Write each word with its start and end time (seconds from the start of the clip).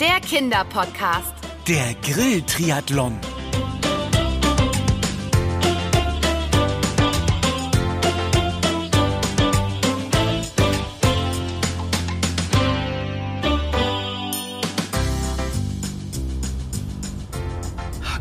der 0.00 0.18
Kinderpodcast. 0.20 1.34
Der 1.68 1.94
Grill-Triathlon. 2.00 3.18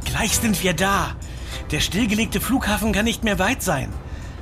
Gleich 0.04 0.38
sind 0.38 0.61
wir 0.61 0.73
da. 0.73 1.16
Der 1.71 1.80
stillgelegte 1.80 2.41
Flughafen 2.41 2.91
kann 2.91 3.05
nicht 3.05 3.23
mehr 3.23 3.39
weit 3.39 3.64
sein. 3.64 3.93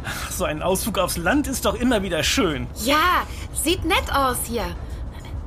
Ach, 0.03 0.31
so 0.31 0.45
ein 0.45 0.63
Ausflug 0.63 0.97
aufs 0.97 1.17
Land 1.17 1.45
ist 1.45 1.65
doch 1.65 1.75
immer 1.75 2.01
wieder 2.01 2.23
schön. 2.23 2.65
Ja, 2.83 3.27
sieht 3.53 3.85
nett 3.85 4.11
aus 4.11 4.37
hier. 4.47 4.75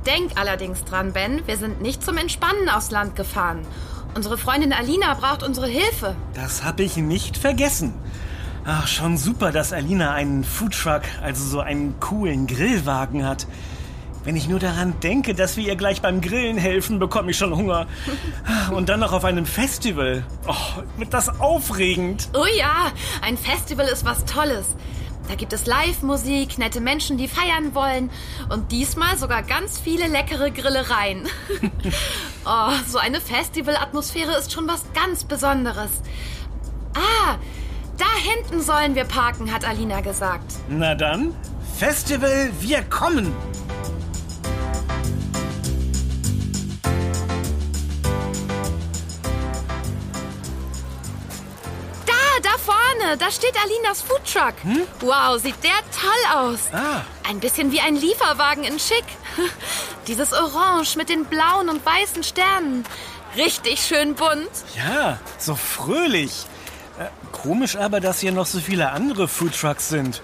Denk 0.05 0.31
allerdings 0.35 0.83
dran, 0.83 1.13
Ben, 1.13 1.45
wir 1.45 1.57
sind 1.57 1.81
nicht 1.81 2.03
zum 2.03 2.17
Entspannen 2.17 2.69
aufs 2.69 2.91
Land 2.91 3.15
gefahren. 3.15 3.61
Unsere 4.15 4.37
Freundin 4.37 4.73
Alina 4.73 5.13
braucht 5.13 5.43
unsere 5.43 5.67
Hilfe. 5.67 6.15
Das 6.33 6.63
habe 6.63 6.83
ich 6.83 6.97
nicht 6.97 7.37
vergessen. 7.37 7.93
Ach, 8.65 8.87
schon 8.87 9.17
super, 9.17 9.51
dass 9.51 9.73
Alina 9.73 10.13
einen 10.13 10.43
Foodtruck, 10.43 11.03
also 11.23 11.43
so 11.43 11.59
einen 11.61 11.99
coolen 11.99 12.45
Grillwagen 12.47 13.25
hat. 13.25 13.47
Wenn 14.23 14.35
ich 14.35 14.47
nur 14.47 14.59
daran 14.59 14.99
denke, 15.01 15.33
dass 15.33 15.57
wir 15.57 15.65
ihr 15.65 15.75
gleich 15.75 16.01
beim 16.01 16.21
Grillen 16.21 16.57
helfen, 16.57 16.99
bekomme 16.99 17.31
ich 17.31 17.37
schon 17.37 17.55
Hunger. 17.55 17.87
Und 18.71 18.89
dann 18.89 18.99
noch 18.99 19.13
auf 19.13 19.25
einem 19.25 19.45
Festival. 19.47 20.23
Oh, 20.47 20.81
wird 20.97 21.13
das 21.13 21.39
aufregend. 21.39 22.29
Oh 22.35 22.45
ja, 22.57 22.91
ein 23.23 23.37
Festival 23.37 23.87
ist 23.87 24.05
was 24.05 24.25
Tolles. 24.25 24.67
Da 25.27 25.35
gibt 25.35 25.53
es 25.53 25.65
Live-Musik, 25.65 26.57
nette 26.57 26.81
Menschen, 26.81 27.17
die 27.17 27.27
feiern 27.27 27.73
wollen 27.73 28.09
und 28.49 28.71
diesmal 28.71 29.17
sogar 29.17 29.43
ganz 29.43 29.79
viele 29.79 30.07
leckere 30.07 30.51
Grillereien. 30.51 31.23
oh, 32.45 32.71
so 32.87 32.97
eine 32.97 33.21
Festivalatmosphäre 33.21 34.37
ist 34.37 34.51
schon 34.51 34.67
was 34.67 34.83
ganz 34.93 35.23
Besonderes. 35.23 35.91
Ah, 36.93 37.37
da 37.97 38.05
hinten 38.17 38.61
sollen 38.61 38.95
wir 38.95 39.05
parken, 39.05 39.53
hat 39.53 39.63
Alina 39.63 40.01
gesagt. 40.01 40.53
Na 40.67 40.95
dann, 40.95 41.33
Festival, 41.77 42.51
wir 42.59 42.81
kommen. 42.83 43.31
Vorne, 52.65 53.17
da 53.17 53.31
steht 53.31 53.53
Alinas 53.63 54.01
Foodtruck. 54.01 54.53
Hm? 54.63 54.87
Wow, 55.01 55.41
sieht 55.41 55.63
der 55.63 55.71
toll 55.91 56.35
aus. 56.35 56.59
Ah. 56.73 57.01
Ein 57.27 57.39
bisschen 57.39 57.71
wie 57.71 57.81
ein 57.81 57.95
Lieferwagen 57.95 58.63
in 58.63 58.79
Schick. 58.79 59.05
Dieses 60.07 60.33
Orange 60.33 60.95
mit 60.97 61.09
den 61.09 61.25
blauen 61.25 61.69
und 61.69 61.85
weißen 61.85 62.23
Sternen. 62.23 62.85
Richtig 63.35 63.81
schön 63.81 64.15
bunt. 64.15 64.49
Ja, 64.75 65.19
so 65.37 65.55
fröhlich. 65.55 66.45
Äh, 66.99 67.05
komisch 67.31 67.75
aber, 67.77 67.99
dass 67.99 68.19
hier 68.19 68.31
noch 68.31 68.45
so 68.45 68.59
viele 68.59 68.91
andere 68.91 69.27
Foodtrucks 69.27 69.89
sind. 69.89 70.21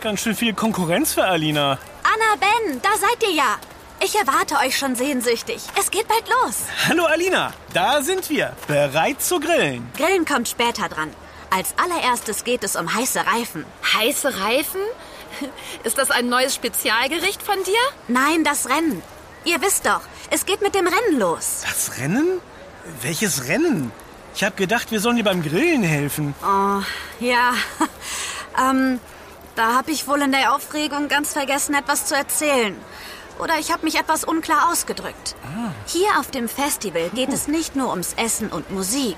Ganz 0.00 0.20
schön 0.20 0.34
viel 0.34 0.52
Konkurrenz 0.52 1.14
für 1.14 1.24
Alina. 1.24 1.78
Anna, 2.02 2.36
Ben, 2.40 2.80
da 2.82 2.90
seid 2.98 3.22
ihr 3.22 3.34
ja. 3.34 3.58
Ich 4.04 4.16
erwarte 4.16 4.56
euch 4.56 4.76
schon 4.76 4.96
sehnsüchtig. 4.96 5.62
Es 5.78 5.90
geht 5.90 6.08
bald 6.08 6.28
los. 6.28 6.56
Hallo 6.88 7.04
Alina, 7.04 7.52
da 7.72 8.02
sind 8.02 8.28
wir, 8.30 8.52
bereit 8.66 9.22
zu 9.22 9.38
grillen. 9.38 9.88
Grillen 9.96 10.24
kommt 10.24 10.48
später 10.48 10.88
dran. 10.88 11.10
Als 11.54 11.74
allererstes 11.76 12.44
geht 12.44 12.64
es 12.64 12.76
um 12.76 12.94
heiße 12.94 13.26
Reifen. 13.26 13.66
Heiße 13.92 14.40
Reifen? 14.40 14.80
Ist 15.84 15.98
das 15.98 16.10
ein 16.10 16.30
neues 16.30 16.54
Spezialgericht 16.54 17.42
von 17.42 17.62
dir? 17.62 17.78
Nein, 18.08 18.42
das 18.42 18.70
Rennen. 18.70 19.02
Ihr 19.44 19.60
wisst 19.60 19.84
doch, 19.84 20.00
es 20.30 20.46
geht 20.46 20.62
mit 20.62 20.74
dem 20.74 20.86
Rennen 20.86 21.18
los. 21.18 21.60
Das 21.62 21.98
Rennen? 21.98 22.40
Welches 23.02 23.48
Rennen? 23.48 23.92
Ich 24.34 24.44
habe 24.44 24.56
gedacht, 24.56 24.90
wir 24.92 25.00
sollen 25.00 25.16
dir 25.16 25.24
beim 25.24 25.42
Grillen 25.42 25.82
helfen. 25.82 26.34
Oh, 26.42 26.80
ja. 27.20 27.52
ähm, 28.70 28.98
da 29.54 29.74
habe 29.74 29.90
ich 29.90 30.08
wohl 30.08 30.22
in 30.22 30.32
der 30.32 30.54
Aufregung 30.54 31.08
ganz 31.08 31.34
vergessen, 31.34 31.74
etwas 31.74 32.06
zu 32.06 32.14
erzählen. 32.14 32.74
Oder 33.38 33.58
ich 33.58 33.70
habe 33.70 33.84
mich 33.84 33.96
etwas 33.96 34.24
unklar 34.24 34.70
ausgedrückt. 34.70 35.34
Hier 35.86 36.18
auf 36.18 36.30
dem 36.30 36.48
Festival 36.48 37.10
geht 37.10 37.30
es 37.30 37.46
nicht 37.46 37.76
nur 37.76 37.90
ums 37.90 38.14
Essen 38.14 38.48
und 38.48 38.70
Musik. 38.70 39.16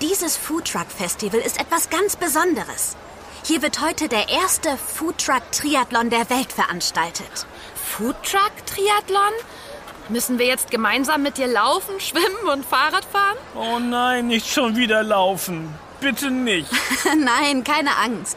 Dieses 0.00 0.36
Foodtruck-Festival 0.36 1.40
ist 1.40 1.58
etwas 1.58 1.90
ganz 1.90 2.14
Besonderes. 2.14 2.96
Hier 3.42 3.62
wird 3.62 3.80
heute 3.80 4.08
der 4.08 4.28
erste 4.28 4.76
Foodtruck-Triathlon 4.76 6.08
der 6.08 6.30
Welt 6.30 6.52
veranstaltet. 6.52 7.46
Foodtruck-Triathlon? 7.96 9.32
Müssen 10.08 10.38
wir 10.38 10.46
jetzt 10.46 10.70
gemeinsam 10.70 11.24
mit 11.24 11.36
dir 11.36 11.48
laufen, 11.48 11.98
schwimmen 11.98 12.48
und 12.52 12.64
Fahrrad 12.64 13.04
fahren? 13.06 13.36
Oh 13.56 13.80
nein, 13.80 14.28
nicht 14.28 14.48
schon 14.48 14.76
wieder 14.76 15.02
laufen. 15.02 15.74
Bitte 16.00 16.30
nicht. 16.30 16.70
Nein, 17.16 17.64
keine 17.64 17.96
Angst. 17.96 18.36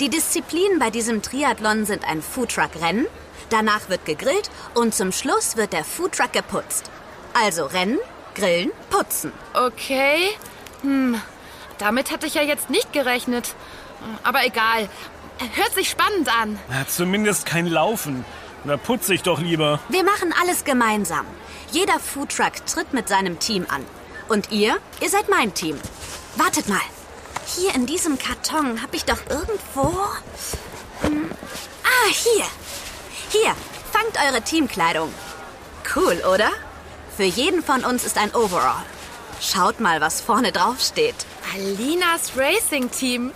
Die 0.00 0.08
Disziplinen 0.08 0.80
bei 0.80 0.90
diesem 0.90 1.22
Triathlon 1.22 1.86
sind 1.86 2.02
ein 2.04 2.20
Foodtruck-Rennen, 2.20 3.06
danach 3.48 3.88
wird 3.88 4.04
gegrillt 4.06 4.50
und 4.74 4.92
zum 4.92 5.12
Schluss 5.12 5.56
wird 5.56 5.72
der 5.72 5.84
Foodtruck 5.84 6.32
geputzt. 6.32 6.90
Also 7.32 7.66
Rennen, 7.66 8.00
Grillen, 8.34 8.72
Putzen. 8.90 9.30
Okay. 9.54 10.30
Hm, 10.86 11.20
damit 11.78 12.12
hatte 12.12 12.26
ich 12.26 12.34
ja 12.34 12.42
jetzt 12.42 12.70
nicht 12.70 12.92
gerechnet. 12.92 13.54
Aber 14.22 14.46
egal. 14.46 14.88
Hört 15.54 15.74
sich 15.74 15.90
spannend 15.90 16.28
an. 16.40 16.58
Na, 16.70 16.86
zumindest 16.86 17.44
kein 17.44 17.66
Laufen. 17.66 18.24
Na, 18.64 18.76
putze 18.76 19.12
ich 19.12 19.22
doch 19.22 19.40
lieber. 19.40 19.80
Wir 19.88 20.04
machen 20.04 20.32
alles 20.40 20.64
gemeinsam. 20.64 21.26
Jeder 21.72 21.98
Foodtruck 21.98 22.64
tritt 22.66 22.92
mit 22.94 23.08
seinem 23.08 23.38
Team 23.38 23.66
an. 23.68 23.84
Und 24.28 24.50
ihr, 24.52 24.78
ihr 25.00 25.10
seid 25.10 25.28
mein 25.28 25.52
Team. 25.54 25.76
Wartet 26.36 26.68
mal. 26.68 26.80
Hier 27.46 27.74
in 27.74 27.86
diesem 27.86 28.18
Karton 28.18 28.80
habe 28.80 28.96
ich 28.96 29.04
doch 29.04 29.20
irgendwo... 29.28 29.92
Hm. 31.02 31.30
Ah, 31.84 32.08
hier. 32.08 32.44
Hier, 33.28 33.54
fangt 33.92 34.18
eure 34.26 34.40
Teamkleidung. 34.40 35.12
Cool, 35.94 36.22
oder? 36.32 36.50
Für 37.16 37.24
jeden 37.24 37.62
von 37.62 37.84
uns 37.84 38.04
ist 38.04 38.18
ein 38.18 38.34
Overall. 38.34 38.84
Schaut 39.40 39.80
mal, 39.80 40.00
was 40.00 40.20
vorne 40.20 40.52
drauf 40.52 40.80
steht. 40.80 41.14
Alinas 41.54 42.32
Racing 42.36 42.90
Team. 42.90 43.32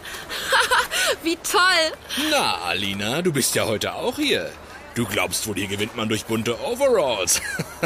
Wie 1.22 1.36
toll. 1.36 1.92
Na, 2.30 2.56
Alina, 2.62 3.22
du 3.22 3.32
bist 3.32 3.54
ja 3.54 3.66
heute 3.66 3.94
auch 3.94 4.16
hier. 4.16 4.50
Du 4.94 5.06
glaubst 5.06 5.46
wohl, 5.46 5.54
hier 5.54 5.68
gewinnt 5.68 5.96
man 5.96 6.08
durch 6.08 6.24
bunte 6.24 6.58
Overalls. 6.60 7.40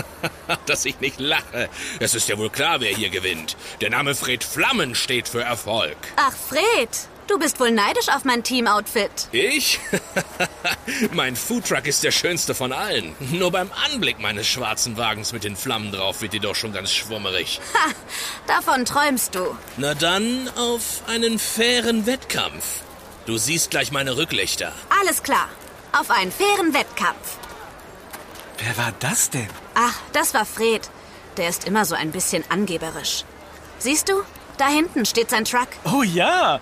Dass 0.66 0.84
ich 0.84 1.00
nicht 1.00 1.20
lache. 1.20 1.68
Es 2.00 2.14
ist 2.14 2.28
ja 2.28 2.38
wohl 2.38 2.50
klar, 2.50 2.80
wer 2.80 2.94
hier 2.94 3.10
gewinnt. 3.10 3.56
Der 3.80 3.90
Name 3.90 4.14
Fred 4.14 4.42
Flammen 4.42 4.94
steht 4.94 5.28
für 5.28 5.42
Erfolg. 5.42 5.96
Ach, 6.16 6.32
Fred, 6.32 6.88
du 7.26 7.38
bist 7.38 7.60
wohl 7.60 7.70
neidisch 7.70 8.08
auf 8.08 8.24
mein 8.24 8.42
Teamoutfit. 8.42 9.28
Ich? 9.32 9.80
mein 11.12 11.36
Foodtruck 11.36 11.86
ist 11.86 12.04
der 12.04 12.10
schönste 12.10 12.54
von 12.54 12.72
allen. 12.72 13.14
Nur 13.32 13.50
beim 13.50 13.70
Anblick 13.84 14.18
meines 14.18 14.46
schwarzen 14.46 14.96
Wagens 14.96 15.32
mit 15.32 15.44
den 15.44 15.56
Flammen 15.56 15.92
drauf 15.92 16.22
wird 16.22 16.32
dir 16.32 16.40
doch 16.40 16.54
schon 16.54 16.72
ganz 16.72 16.92
schwummerig. 16.92 17.60
Ha, 17.74 17.90
davon 18.46 18.84
träumst 18.84 19.34
du. 19.34 19.56
Na 19.76 19.94
dann 19.94 20.48
auf 20.56 21.02
einen 21.08 21.38
fairen 21.38 22.06
Wettkampf. 22.06 22.82
Du 23.26 23.36
siehst 23.36 23.70
gleich 23.70 23.90
meine 23.90 24.16
Rücklichter. 24.16 24.72
Alles 25.00 25.22
klar. 25.22 25.48
Auf 25.92 26.10
einen 26.10 26.30
fairen 26.30 26.72
Wettkampf. 26.72 27.38
Wer 28.58 28.76
war 28.76 28.92
das 29.00 29.30
denn? 29.30 29.48
Ach, 29.74 29.98
das 30.12 30.34
war 30.34 30.46
Fred. 30.46 30.88
Der 31.36 31.48
ist 31.48 31.66
immer 31.66 31.84
so 31.84 31.94
ein 31.94 32.12
bisschen 32.12 32.44
angeberisch. 32.48 33.24
Siehst 33.78 34.08
du? 34.08 34.22
Da 34.56 34.68
hinten 34.68 35.04
steht 35.04 35.30
sein 35.30 35.44
Truck. 35.44 35.68
Oh 35.84 36.02
ja. 36.02 36.60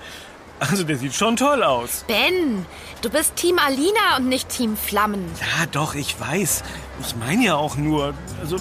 Also 0.60 0.84
der 0.84 0.96
sieht 0.96 1.14
schon 1.14 1.36
toll 1.36 1.62
aus. 1.62 2.04
Ben, 2.06 2.64
du 3.00 3.10
bist 3.10 3.37
Team 3.37 3.58
Alina 3.58 4.16
und 4.16 4.28
nicht 4.28 4.49
Team 4.49 4.76
Flammen. 4.76 5.28
Ja, 5.40 5.66
doch, 5.66 5.94
ich 5.94 6.19
weiß. 6.19 6.62
Ich 7.00 7.16
meine 7.16 7.44
ja 7.44 7.56
auch 7.56 7.76
nur. 7.76 8.14
Also. 8.40 8.56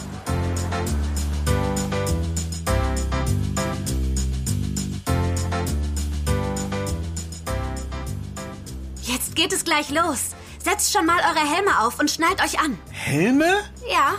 Jetzt 9.04 9.36
geht 9.36 9.54
es 9.54 9.64
gleich 9.64 9.90
los. 9.90 10.32
Setzt 10.64 10.94
schon 10.94 11.06
mal 11.06 11.18
eure 11.18 11.48
Helme 11.48 11.80
auf 11.82 12.00
und 12.00 12.10
schnallt 12.10 12.44
euch 12.44 12.60
an. 12.60 12.78
Helme? 12.92 13.62
Ja, 13.90 14.16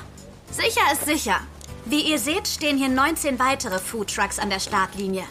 sicher 0.50 0.80
ist 0.92 1.06
sicher. 1.06 1.40
Wie 1.84 2.00
ihr 2.00 2.18
seht, 2.18 2.46
stehen 2.46 2.78
hier 2.78 2.88
19 2.88 3.38
weitere 3.38 3.78
Foodtrucks 3.78 4.38
an 4.38 4.50
der 4.50 4.60
Startlinie. 4.60 5.24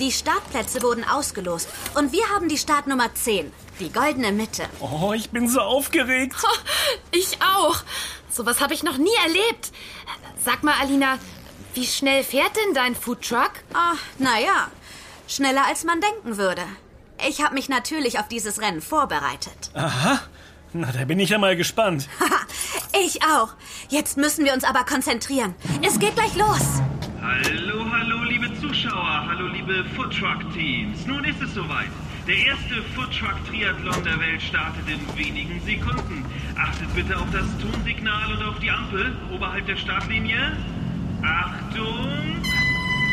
Die 0.00 0.10
Startplätze 0.10 0.82
wurden 0.82 1.04
ausgelost 1.04 1.68
und 1.94 2.12
wir 2.12 2.28
haben 2.30 2.48
die 2.48 2.58
Startnummer 2.58 3.14
10, 3.14 3.52
die 3.78 3.92
goldene 3.92 4.32
Mitte. 4.32 4.64
Oh, 4.80 5.12
ich 5.14 5.30
bin 5.30 5.48
so 5.48 5.60
aufgeregt. 5.60 6.36
Ich 7.12 7.38
auch. 7.40 7.76
Sowas 8.28 8.60
habe 8.60 8.74
ich 8.74 8.82
noch 8.82 8.98
nie 8.98 9.14
erlebt. 9.24 9.72
Sag 10.44 10.64
mal, 10.64 10.74
Alina, 10.80 11.18
wie 11.74 11.86
schnell 11.86 12.24
fährt 12.24 12.56
denn 12.56 12.74
dein 12.74 12.96
Foodtruck? 12.96 13.52
Ach, 13.72 13.98
naja, 14.18 14.68
schneller 15.28 15.64
als 15.66 15.84
man 15.84 16.00
denken 16.00 16.36
würde. 16.36 16.62
Ich 17.26 17.42
habe 17.42 17.54
mich 17.54 17.68
natürlich 17.68 18.18
auf 18.18 18.26
dieses 18.26 18.60
Rennen 18.60 18.82
vorbereitet. 18.82 19.70
Aha. 19.74 20.20
Na, 20.72 20.90
da 20.90 21.04
bin 21.04 21.20
ich 21.20 21.30
ja 21.30 21.38
mal 21.38 21.56
gespannt. 21.56 22.08
Ich 23.04 23.22
auch. 23.22 23.50
Jetzt 23.88 24.16
müssen 24.16 24.44
wir 24.44 24.52
uns 24.54 24.64
aber 24.64 24.84
konzentrieren. 24.84 25.54
Es 25.86 25.98
geht 26.00 26.14
gleich 26.16 26.34
los. 26.34 26.60
Hallo, 27.22 27.73
Zuschauer, 28.68 29.26
hallo, 29.28 29.46
liebe 29.48 29.84
Foodtruck-Teams. 29.94 31.06
Nun 31.06 31.22
ist 31.24 31.40
es 31.42 31.52
soweit. 31.52 31.90
Der 32.26 32.34
erste 32.34 32.82
Foodtruck-Triathlon 32.94 34.02
der 34.04 34.18
Welt 34.18 34.40
startet 34.40 34.88
in 34.88 35.18
wenigen 35.18 35.60
Sekunden. 35.60 36.24
Achtet 36.56 36.94
bitte 36.94 37.14
auf 37.14 37.26
das 37.30 37.44
Tonsignal 37.60 38.32
und 38.32 38.42
auf 38.42 38.58
die 38.60 38.70
Ampel 38.70 39.16
oberhalb 39.34 39.66
der 39.66 39.76
Startlinie. 39.76 40.56
Achtung 41.22 42.40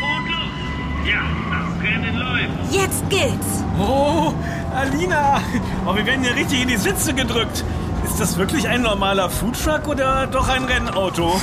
und 0.01 0.31
los! 0.31 1.05
Ja, 1.05 1.21
das 1.51 1.83
Rennen 1.83 2.17
läuft. 2.17 2.73
Jetzt 2.73 3.09
geht's. 3.09 3.65
Oh, 3.77 4.33
Alina! 4.73 5.41
Oh, 5.85 5.93
wir 5.93 6.05
werden 6.05 6.23
hier 6.23 6.35
richtig 6.35 6.61
in 6.61 6.69
die 6.69 6.77
Sitze 6.77 7.13
gedrückt. 7.13 7.65
Ist 8.05 8.21
das 8.21 8.37
wirklich 8.37 8.69
ein 8.69 8.83
normaler 8.83 9.29
Foodtruck 9.29 9.85
oder 9.89 10.27
doch 10.27 10.47
ein 10.47 10.63
Rennauto? 10.63 11.33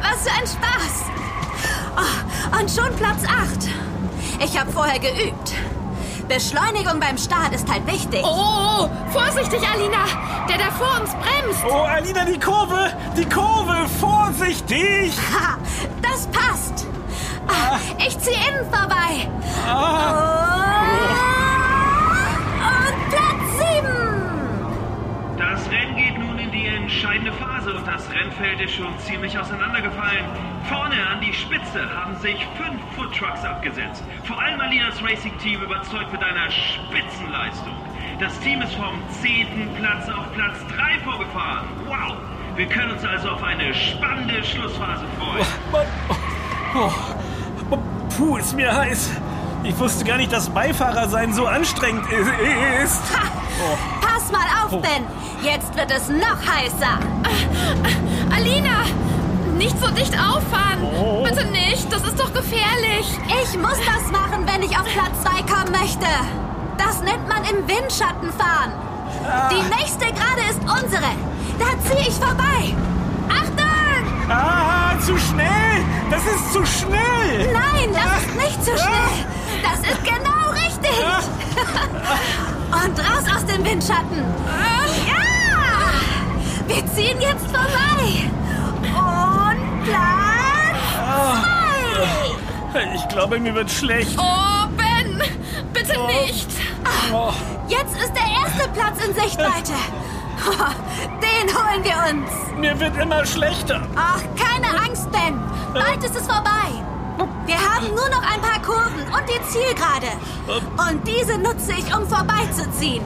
Was 0.00 0.22
für 0.22 0.32
ein 0.32 0.46
Spaß. 0.46 1.15
Oh, 2.56 2.60
und 2.60 2.70
schon 2.70 2.94
Platz 2.96 3.22
8. 3.24 3.68
Ich 4.44 4.58
habe 4.58 4.70
vorher 4.72 4.98
geübt. 4.98 5.52
Beschleunigung 6.28 6.98
beim 6.98 7.16
Start 7.18 7.54
ist 7.54 7.70
halt 7.70 7.86
wichtig. 7.86 8.20
Oh, 8.24 8.88
vorsichtig, 9.12 9.60
Alina. 9.66 10.04
Der 10.48 10.58
da 10.58 10.70
vor 10.72 11.00
uns 11.00 11.10
bremst. 11.10 11.60
Oh, 11.68 11.82
Alina, 11.84 12.24
die 12.24 12.38
Kurve! 12.38 12.92
Die 13.16 13.24
Kurve! 13.28 13.86
Vorsichtig! 14.00 15.12
Ha, 15.32 15.56
das 16.02 16.26
passt. 16.28 16.86
Ah, 17.48 17.78
Ich 18.04 18.18
ziehe 18.18 18.36
innen 18.48 18.68
vorbei. 18.72 19.28
Ah, 19.68 20.54
Und 20.56 20.65
Phase 27.66 27.76
und 27.76 27.86
das 27.86 28.08
Rennfeld 28.10 28.60
ist 28.60 28.74
schon 28.74 28.96
ziemlich 29.00 29.38
auseinandergefallen. 29.38 30.24
Vorne 30.68 30.94
an 31.06 31.20
die 31.20 31.32
Spitze 31.32 31.88
haben 31.94 32.16
sich 32.16 32.46
fünf 32.56 32.80
Foodtrucks 32.94 33.44
abgesetzt. 33.44 34.02
Vor 34.24 34.40
allem 34.40 34.60
Alinas 34.60 35.02
Racing 35.02 35.36
Team 35.38 35.62
überzeugt 35.62 36.12
mit 36.12 36.22
einer 36.22 36.50
Spitzenleistung. 36.50 37.74
Das 38.20 38.38
Team 38.40 38.62
ist 38.62 38.74
vom 38.74 39.02
zehnten 39.20 39.74
Platz 39.76 40.08
auf 40.08 40.32
Platz 40.32 40.58
3 40.76 41.00
vorgefahren. 41.00 41.68
Wow! 41.86 42.16
Wir 42.56 42.66
können 42.66 42.92
uns 42.92 43.04
also 43.04 43.30
auf 43.30 43.42
eine 43.42 43.74
spannende 43.74 44.42
Schlussphase 44.44 45.04
freuen. 45.18 45.46
oh, 46.74 46.90
oh, 47.70 47.78
puh, 48.16 48.36
ist 48.36 48.54
mir 48.54 48.74
heiß. 48.74 49.10
Ich 49.64 49.78
wusste 49.78 50.04
gar 50.04 50.18
nicht, 50.18 50.32
dass 50.32 50.48
Beifahrer 50.48 51.08
sein 51.08 51.32
so 51.32 51.46
anstrengend 51.46 52.06
ist. 52.82 53.02
Oh. 53.60 53.76
Pass 54.00 54.30
mal 54.30 54.46
auf, 54.62 54.70
Ben. 54.80 55.04
Jetzt 55.42 55.76
wird 55.76 55.90
es 55.90 56.08
noch 56.08 56.40
heißer. 56.46 56.98
Alina, 58.34 58.84
nicht 59.56 59.78
so 59.80 59.88
dicht 59.90 60.14
auffahren. 60.14 60.82
Oh. 60.82 61.22
Bitte 61.24 61.46
nicht, 61.46 61.92
das 61.92 62.02
ist 62.02 62.18
doch 62.18 62.32
gefährlich. 62.32 63.06
Ich 63.42 63.58
muss 63.58 63.78
das 63.78 64.10
machen, 64.10 64.46
wenn 64.46 64.62
ich 64.62 64.76
auf 64.76 64.84
Platz 64.84 65.22
2 65.22 65.42
kommen 65.42 65.72
möchte. 65.72 66.06
Das 66.78 67.00
nennt 67.02 67.28
man 67.28 67.42
im 67.44 67.66
Windschatten 67.68 68.32
fahren. 68.32 68.72
Die 69.50 69.62
nächste 69.76 70.06
Gerade 70.06 70.42
ist 70.50 70.60
unsere. 70.60 71.10
Da 71.58 71.66
ziehe 71.88 72.08
ich 72.08 72.14
vorbei. 72.14 72.74
Achtung! 73.28 74.30
Ah, 74.30 74.98
zu 75.00 75.16
schnell! 75.18 75.84
Das 76.10 76.22
ist 76.24 76.52
zu 76.52 76.64
schnell! 76.66 77.52
Nein, 77.52 77.92
das 77.92 78.22
ist 78.22 78.36
nicht 78.36 78.64
zu 78.64 78.70
schnell. 78.76 79.26
Das 79.62 79.80
ist 79.80 80.04
genau 80.04 80.50
richtig. 80.52 81.04
Und 82.84 82.98
raus 82.98 83.24
aus 83.34 83.46
dem 83.46 83.64
Windschatten. 83.64 84.24
Ja! 85.06 85.15
Wir 86.66 86.86
ziehen 86.94 87.20
jetzt 87.20 87.46
vorbei. 87.46 88.30
Und 88.82 89.84
Platz 89.84 90.36
zwei. 92.76 92.94
Ich 92.94 93.08
glaube, 93.08 93.38
mir 93.38 93.54
wird 93.54 93.70
schlecht. 93.70 94.18
Oh, 94.18 94.66
Ben, 94.76 95.22
bitte 95.72 95.98
nicht. 96.06 96.48
Oh. 97.12 97.32
Jetzt 97.68 97.96
ist 97.96 98.12
der 98.14 98.26
erste 98.42 98.68
Platz 98.70 99.04
in 99.04 99.14
Sichtweite. 99.14 99.72
Den 101.22 101.48
holen 101.54 101.82
wir 101.82 101.96
uns. 102.10 102.30
Mir 102.58 102.78
wird 102.78 102.96
immer 102.96 103.24
schlechter. 103.24 103.82
Ach, 103.96 104.20
keine 104.36 104.78
Angst, 104.78 105.10
Ben. 105.10 105.40
Bald 105.72 106.04
ist 106.04 106.16
es 106.16 106.26
vorbei. 106.26 106.85
Wir 107.46 107.56
haben 107.56 107.86
nur 107.94 108.08
noch 108.10 108.22
ein 108.22 108.40
paar 108.40 108.60
Kurven 108.62 109.02
und 109.04 109.22
die 109.28 109.40
Zielgerade. 109.50 110.08
Und 110.90 111.06
diese 111.06 111.38
nutze 111.38 111.72
ich, 111.72 111.94
um 111.96 112.06
vorbeizuziehen. 112.06 113.02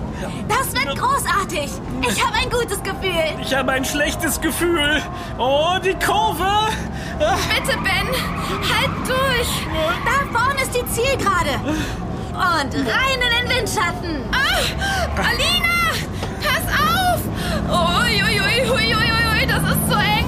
Das 0.48 0.72
wird 0.74 0.98
großartig. 0.98 1.70
Ich 2.08 2.24
habe 2.24 2.34
ein 2.36 2.50
gutes 2.50 2.82
Gefühl. 2.82 3.24
Ich 3.40 3.54
habe 3.54 3.72
ein 3.72 3.84
schlechtes 3.84 4.40
Gefühl. 4.40 5.02
Oh, 5.38 5.76
die 5.84 5.94
Kurve! 5.94 6.44
Ah, 7.20 7.36
Bitte, 7.54 7.76
Ben, 7.78 8.08
halt 8.08 8.90
durch. 9.06 9.48
Da 10.04 10.38
vorne 10.38 10.62
ist 10.62 10.74
die 10.74 10.86
Zielgerade. 10.94 11.60
Und 12.32 12.74
rein 12.74 13.20
in 13.20 13.48
den 13.48 13.56
Windschatten. 13.58 14.24
Ah, 14.32 15.20
Alina, 15.28 15.92
pass 16.40 16.66
auf. 16.74 17.20
Ui, 17.68 18.22
ui, 18.22 18.40
ui, 18.40 18.70
ui, 18.70 18.94
ui, 18.94 19.10
ui, 19.42 19.46
das 19.46 19.62
ist 19.62 19.90
so 19.90 19.96
eng. 19.98 20.19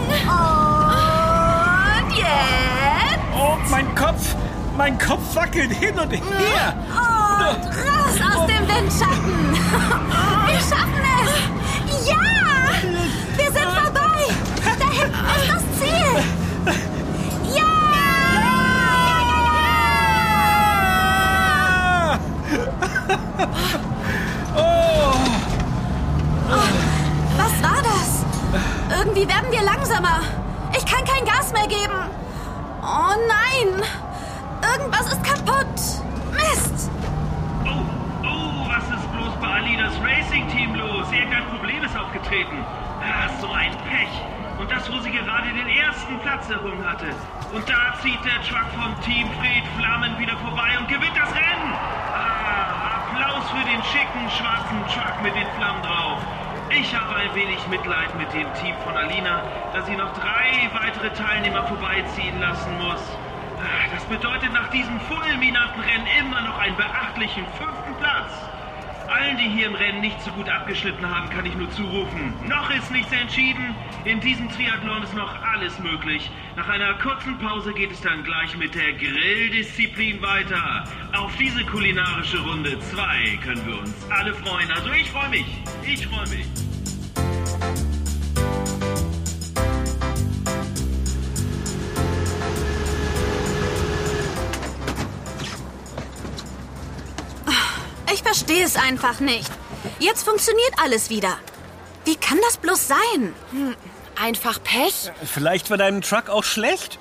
Oh, 3.53 3.59
mein 3.71 3.95
Kopf! 3.95 4.35
Mein 4.79 4.99
Kopf 4.99 5.35
wackelt 5.35 5.73
hin 5.73 5.99
und 5.99 6.11
her! 6.11 6.75
Und 6.97 7.67
raus 7.67 8.19
aus 8.35 8.47
dem 8.47 8.67
Windschatten. 8.67 9.53
Wir 10.47 10.61
schaffen 10.61 11.05
es. 11.23 11.33
Ja! 12.09 12.17
Wir 13.37 13.53
sind 13.53 13.71
vorbei. 13.71 14.33
Da 14.65 14.91
hinten 14.91 15.25
ist 15.37 15.49
das 15.51 15.63
Ziel. 15.79 16.13
Ja! 17.55 17.73
Ah! 22.09 22.19
Oh, 24.57 25.15
Was 27.37 27.55
war 27.63 27.83
das? 27.83 28.99
Irgendwie 28.99 29.29
werden 29.29 29.51
wir 29.51 29.63
langsamer. 29.63 30.21
Ich 30.75 30.87
kann 30.87 31.05
kein 31.05 31.25
Gas 31.27 31.53
mehr 31.53 31.67
geben. 31.69 32.02
Nein! 33.65 33.83
Irgendwas 34.63 35.07
ist 35.13 35.23
kaputt. 35.25 35.79
Mist! 36.33 36.91
Oh, 37.65 37.85
oh, 38.25 38.67
was 38.67 38.85
ist 38.91 39.13
bloß 39.13 39.35
bei 39.41 39.47
Alinas 39.47 39.95
Racing 40.03 40.49
Team 40.49 40.75
los? 40.75 41.07
Irgendein 41.13 41.47
Problem 41.47 41.83
ist 41.85 41.97
aufgetreten. 41.97 42.65
Ah, 43.03 43.29
so 43.41 43.51
ein 43.53 43.71
Pech. 43.89 44.11
Und 44.59 44.71
das, 44.71 44.91
wo 44.91 44.99
sie 45.01 45.11
gerade 45.11 45.49
den 45.53 45.69
ersten 45.69 46.19
Platz 46.21 46.51
errungen 46.51 46.85
hatte. 46.85 47.15
Und 47.53 47.69
da 47.69 47.95
zieht 48.03 48.19
der 48.25 48.41
Truck 48.43 48.67
vom 48.75 48.99
Team 49.03 49.29
Fred 49.39 49.65
Flammen 49.79 50.19
wieder 50.19 50.37
vorbei 50.39 50.79
und 50.79 50.89
gewinnt 50.89 51.17
das 51.17 51.31
Rennen. 51.35 51.73
Ah, 52.15 52.99
Applaus 52.99 53.51
für 53.51 53.65
den 53.69 53.83
schicken 53.85 54.31
schwarzen 54.31 54.83
Truck 54.91 55.23
mit 55.23 55.35
den 55.35 55.47
Flammen 55.59 55.83
drauf. 55.83 56.19
Ich 56.71 56.95
habe 56.97 57.15
ein 57.15 57.35
wenig 57.35 57.59
Mitleid 57.69 58.17
mit 58.17 58.33
dem 58.33 58.53
Team 58.55 58.75
von 58.85 58.97
Alina, 58.97 59.43
da 59.73 59.83
sie 59.83 59.95
noch 59.95 60.13
drei 60.15 60.71
weitere 60.73 61.11
Teilnehmer 61.11 61.65
vorbeiziehen 61.67 62.41
lassen 62.41 62.79
muss. 62.79 63.03
Das 63.93 64.05
bedeutet 64.07 64.53
nach 64.53 64.69
diesem 64.71 64.99
fulminanten 65.01 65.81
Rennen 65.81 66.07
immer 66.21 66.41
noch 66.43 66.59
einen 66.59 66.77
beachtlichen 66.77 67.45
fünften 67.59 67.95
Platz. 67.99 68.33
Allen, 69.09 69.37
die 69.37 69.49
hier 69.49 69.67
im 69.67 69.75
Rennen 69.75 70.01
nicht 70.01 70.21
so 70.23 70.31
gut 70.31 70.49
abgeschnitten 70.49 71.09
haben, 71.09 71.29
kann 71.29 71.45
ich 71.45 71.55
nur 71.55 71.71
zurufen. 71.71 72.33
Noch 72.49 72.71
ist 72.71 72.91
nichts 72.91 73.13
entschieden. 73.13 73.75
In 74.05 74.21
diesem 74.21 74.49
Triathlon 74.49 75.03
ist 75.03 75.15
noch 75.15 75.35
alles 75.43 75.79
möglich. 75.81 76.31
Nach 76.57 76.69
einer 76.69 76.95
kurzen 76.95 77.39
Pause 77.39 77.75
geht 77.75 77.93
es 77.93 78.01
dann 78.01 78.25
gleich 78.25 78.57
mit 78.57 78.75
der 78.75 78.95
Grilldisziplin 78.95 80.23
weiter. 80.23 80.85
Auf 81.13 81.37
diese 81.37 81.65
kulinarische 81.65 82.39
Runde 82.41 82.79
2 82.81 83.39
können 83.45 83.67
wir 83.67 83.79
uns 83.81 83.95
alle 84.11 84.33
freuen. 84.35 84.71
Also 84.73 84.91
ich 84.93 85.11
freue 85.11 85.29
mich. 85.29 85.47
Ich 85.85 86.07
freue 86.07 86.29
mich. 86.29 86.72
Ich 98.13 98.23
verstehe 98.23 98.65
es 98.65 98.77
einfach 98.77 99.21
nicht. 99.21 99.51
Jetzt 99.99 100.25
funktioniert 100.25 100.73
alles 100.83 101.09
wieder. 101.09 101.39
Wie 102.05 102.17
kann 102.17 102.39
das 102.43 102.57
bloß 102.59 102.89
sein? 102.89 103.35
Einfach 104.21 104.63
Pech. 104.63 105.11
vielleicht 105.25 105.71
war 105.71 105.79
deinem 105.79 106.03
Truck 106.03 106.29
auch 106.29 106.45
schlecht? 106.45 106.99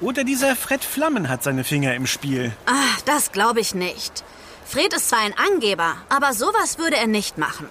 Oder 0.00 0.24
dieser 0.24 0.54
Fred 0.56 0.84
Flammen 0.84 1.28
hat 1.28 1.42
seine 1.42 1.64
Finger 1.64 1.94
im 1.94 2.06
Spiel. 2.06 2.52
Ach, 2.66 3.00
das 3.04 3.32
glaube 3.32 3.60
ich 3.60 3.74
nicht. 3.74 4.24
Fred 4.64 4.94
ist 4.94 5.08
zwar 5.08 5.20
ein 5.20 5.36
Angeber, 5.36 5.96
aber 6.08 6.32
sowas 6.32 6.78
würde 6.78 6.96
er 6.96 7.06
nicht 7.06 7.36
machen. 7.36 7.68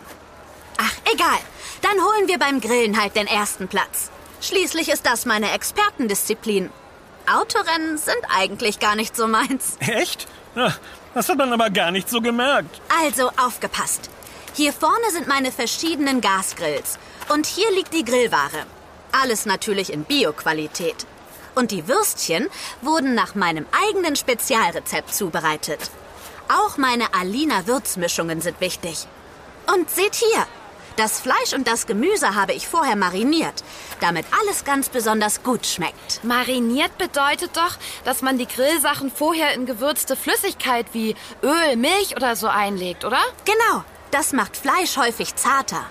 Ach, 0.78 0.94
egal. 1.14 1.40
Dann 1.82 1.94
holen 1.94 2.28
wir 2.28 2.38
beim 2.38 2.60
Grillen 2.60 3.02
halt 3.02 3.16
den 3.16 3.28
ersten 3.28 3.68
Platz. 3.68 4.12
Schließlich 4.42 4.90
ist 4.90 5.06
das 5.06 5.26
meine 5.26 5.52
Expertendisziplin. 5.52 6.70
Autorennen 7.32 7.98
sind 7.98 8.20
eigentlich 8.36 8.80
gar 8.80 8.96
nicht 8.96 9.16
so 9.16 9.28
meins. 9.28 9.78
Echt? 9.80 10.28
Ja, 10.56 10.74
das 11.18 11.30
hat 11.30 11.38
man 11.40 11.52
aber 11.52 11.72
gar 11.72 11.90
nicht 11.92 12.10
so 12.10 12.22
gemerkt. 12.22 12.80
Also 13.04 13.32
aufgepasst. 13.38 14.10
Hier 14.54 14.72
vorne 14.72 15.10
sind 15.12 15.28
meine 15.28 15.52
verschiedenen 15.52 16.22
Gasgrills. 16.22 17.00
Und 17.30 17.48
hier 17.48 17.70
liegt 17.72 17.94
die 17.94 18.06
Grillware. 18.06 18.66
Alles 19.12 19.48
natürlich 19.48 19.92
in 19.92 20.04
Bio-Qualität. 20.04 21.08
Und 21.56 21.72
die 21.72 21.88
Würstchen 21.88 22.48
wurden 22.84 23.16
nach 23.16 23.34
meinem 23.34 23.66
eigenen 23.72 24.16
Spezialrezept 24.16 25.14
zubereitet. 25.14 25.80
Auch 26.50 26.78
meine 26.78 27.14
Alina 27.16 27.66
Würzmischungen 27.66 28.40
sind 28.42 28.62
wichtig. 28.62 29.08
Und 29.74 29.90
seht 29.90 30.14
hier, 30.14 30.46
das 30.98 31.22
Fleisch 31.22 31.54
und 31.54 31.68
das 31.68 31.86
Gemüse 31.86 32.36
habe 32.36 32.54
ich 32.54 32.68
vorher 32.68 32.96
mariniert, 32.96 33.64
damit 34.02 34.26
alles 34.42 34.66
ganz 34.66 34.90
besonders 34.90 35.44
gut 35.44 35.66
schmeckt. 35.66 36.24
Mariniert 36.24 36.98
bedeutet 36.98 37.56
doch, 37.56 37.78
dass 38.04 38.22
man 38.22 38.38
die 38.38 38.48
Grillsachen 38.48 39.12
vorher 39.12 39.54
in 39.54 39.66
gewürzte 39.66 40.16
Flüssigkeit 40.16 40.88
wie 40.94 41.16
Öl, 41.44 41.76
Milch 41.78 42.16
oder 42.16 42.36
so 42.36 42.48
einlegt, 42.48 43.06
oder? 43.06 43.20
Genau, 43.46 43.84
das 44.12 44.34
macht 44.34 44.58
Fleisch 44.58 44.98
häufig 44.98 45.36
zarter. 45.36 45.86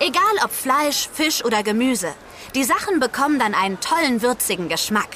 Egal 0.00 0.22
ob 0.44 0.52
Fleisch, 0.52 1.08
Fisch 1.12 1.44
oder 1.44 1.62
Gemüse. 1.62 2.12
Die 2.54 2.64
Sachen 2.64 3.00
bekommen 3.00 3.38
dann 3.38 3.54
einen 3.54 3.80
tollen 3.80 4.22
würzigen 4.22 4.68
Geschmack. 4.68 5.08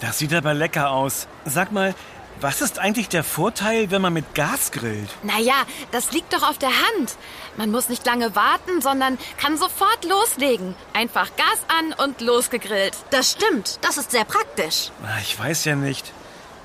Das 0.00 0.18
sieht 0.18 0.34
aber 0.34 0.54
lecker 0.54 0.90
aus. 0.90 1.26
Sag 1.44 1.72
mal, 1.72 1.94
was 2.44 2.60
ist 2.60 2.78
eigentlich 2.78 3.08
der 3.08 3.24
Vorteil, 3.24 3.90
wenn 3.90 4.02
man 4.02 4.12
mit 4.12 4.34
Gas 4.34 4.70
grillt? 4.70 5.08
Naja, 5.22 5.54
das 5.92 6.12
liegt 6.12 6.30
doch 6.34 6.42
auf 6.42 6.58
der 6.58 6.68
Hand. 6.68 7.16
Man 7.56 7.70
muss 7.70 7.88
nicht 7.88 8.04
lange 8.04 8.36
warten, 8.36 8.82
sondern 8.82 9.16
kann 9.38 9.56
sofort 9.56 10.04
loslegen. 10.04 10.76
Einfach 10.92 11.30
Gas 11.36 11.60
an 11.68 11.94
und 12.04 12.20
losgegrillt. 12.20 12.94
Das 13.08 13.30
stimmt, 13.30 13.78
das 13.80 13.96
ist 13.96 14.10
sehr 14.10 14.26
praktisch. 14.26 14.90
Ich 15.22 15.38
weiß 15.38 15.64
ja 15.64 15.74
nicht. 15.74 16.12